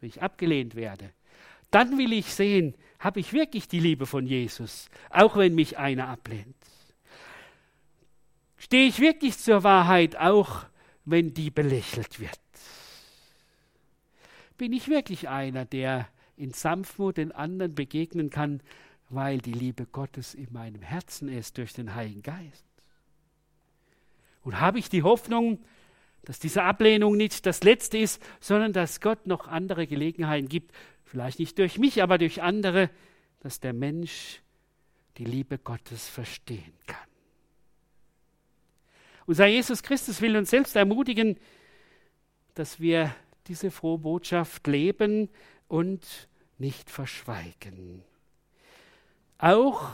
wenn 0.00 0.08
ich 0.08 0.22
abgelehnt 0.22 0.74
werde, 0.74 1.10
dann 1.70 1.98
will 1.98 2.12
ich 2.12 2.32
sehen, 2.34 2.74
habe 2.98 3.20
ich 3.20 3.32
wirklich 3.32 3.66
die 3.66 3.80
Liebe 3.80 4.06
von 4.06 4.26
Jesus, 4.26 4.88
auch 5.10 5.36
wenn 5.36 5.54
mich 5.54 5.78
einer 5.78 6.08
ablehnt. 6.08 6.56
Stehe 8.56 8.86
ich 8.86 9.00
wirklich 9.00 9.38
zur 9.38 9.64
Wahrheit, 9.64 10.16
auch 10.16 10.64
wenn 11.04 11.34
die 11.34 11.50
belächelt 11.50 12.20
wird? 12.20 12.38
Bin 14.56 14.72
ich 14.72 14.88
wirklich 14.88 15.28
einer, 15.28 15.64
der 15.64 16.06
in 16.36 16.52
Sanftmut 16.52 17.16
den 17.16 17.32
anderen 17.32 17.74
begegnen 17.74 18.30
kann, 18.30 18.60
weil 19.08 19.38
die 19.38 19.52
Liebe 19.52 19.86
Gottes 19.86 20.34
in 20.34 20.52
meinem 20.52 20.82
Herzen 20.82 21.28
ist 21.28 21.58
durch 21.58 21.72
den 21.72 21.94
Heiligen 21.94 22.22
Geist? 22.22 22.64
Und 24.44 24.60
habe 24.60 24.78
ich 24.78 24.88
die 24.88 25.02
Hoffnung, 25.02 25.58
dass 26.24 26.38
diese 26.38 26.62
Ablehnung 26.62 27.16
nicht 27.16 27.46
das 27.46 27.62
Letzte 27.62 27.98
ist, 27.98 28.22
sondern 28.40 28.72
dass 28.72 29.00
Gott 29.00 29.26
noch 29.26 29.48
andere 29.48 29.86
Gelegenheiten 29.86 30.48
gibt, 30.48 30.72
vielleicht 31.04 31.38
nicht 31.38 31.58
durch 31.58 31.78
mich, 31.78 32.02
aber 32.02 32.18
durch 32.18 32.42
andere, 32.42 32.90
dass 33.40 33.60
der 33.60 33.72
Mensch 33.72 34.40
die 35.18 35.24
Liebe 35.24 35.58
Gottes 35.58 36.08
verstehen 36.08 36.74
kann. 36.86 36.98
Unser 39.26 39.46
Jesus 39.46 39.82
Christus 39.82 40.20
will 40.20 40.36
uns 40.36 40.50
selbst 40.50 40.74
ermutigen, 40.76 41.38
dass 42.54 42.80
wir 42.80 43.14
diese 43.46 43.70
frohe 43.70 43.98
Botschaft 43.98 44.66
leben 44.66 45.28
und 45.68 46.28
nicht 46.58 46.90
verschweigen. 46.90 48.04
Auch 49.38 49.90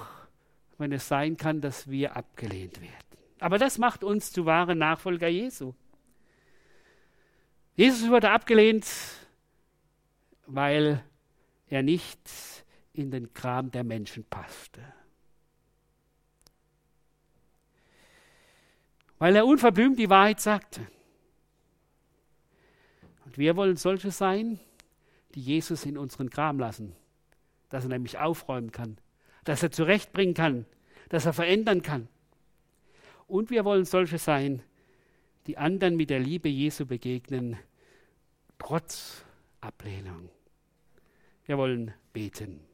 wenn 0.77 0.93
es 0.93 1.09
sein 1.09 1.37
kann, 1.37 1.61
dass 1.61 1.89
wir 1.89 2.17
abgelehnt 2.17 2.81
werden. 2.81 2.93
Aber 3.41 3.59
das 3.59 3.79
macht 3.79 4.05
uns 4.05 4.33
zu 4.33 4.47
wahren 4.47 4.79
Nachfolger 4.79 5.29
Jesu. 5.29 5.75
Jesus 7.79 8.11
wurde 8.11 8.33
abgelehnt, 8.33 8.89
weil 10.47 11.05
er 11.69 11.85
nicht 11.85 12.19
in 12.93 13.13
den 13.13 13.33
Kram 13.33 13.71
der 13.71 13.85
Menschen 13.85 14.25
passte. 14.25 14.83
Weil 19.21 19.37
er 19.37 19.47
unverblümt 19.47 19.97
die 19.97 20.11
Wahrheit 20.11 20.41
sagte. 20.41 20.89
Und 23.25 23.39
wir 23.39 23.55
wollen 23.55 23.77
solche 23.77 24.11
sein, 24.11 24.59
die 25.37 25.41
Jesus 25.41 25.87
in 25.87 25.97
unseren 25.97 26.31
Kram 26.31 26.59
lassen, 26.59 26.97
dass 27.69 27.85
er 27.85 27.91
nämlich 27.91 28.19
aufräumen 28.19 28.73
kann, 28.73 28.99
dass 29.45 29.63
er 29.63 29.71
zurechtbringen 29.71 30.35
kann, 30.35 30.67
dass 31.11 31.27
er 31.27 31.33
verändern 31.33 31.83
kann. 31.83 32.09
Und 33.29 33.51
wir 33.51 33.65
wollen 33.65 33.85
solche 33.85 34.19
sein, 34.19 34.65
die 35.47 35.59
anderen 35.59 35.97
mit 35.97 36.11
der 36.11 36.19
Liebe 36.19 36.49
Jesu 36.49 36.85
begegnen, 36.85 37.57
trotz 38.59 39.25
Ablehnung. 39.61 40.29
Wir 41.45 41.59
wollen 41.59 41.95
beten. 42.13 42.68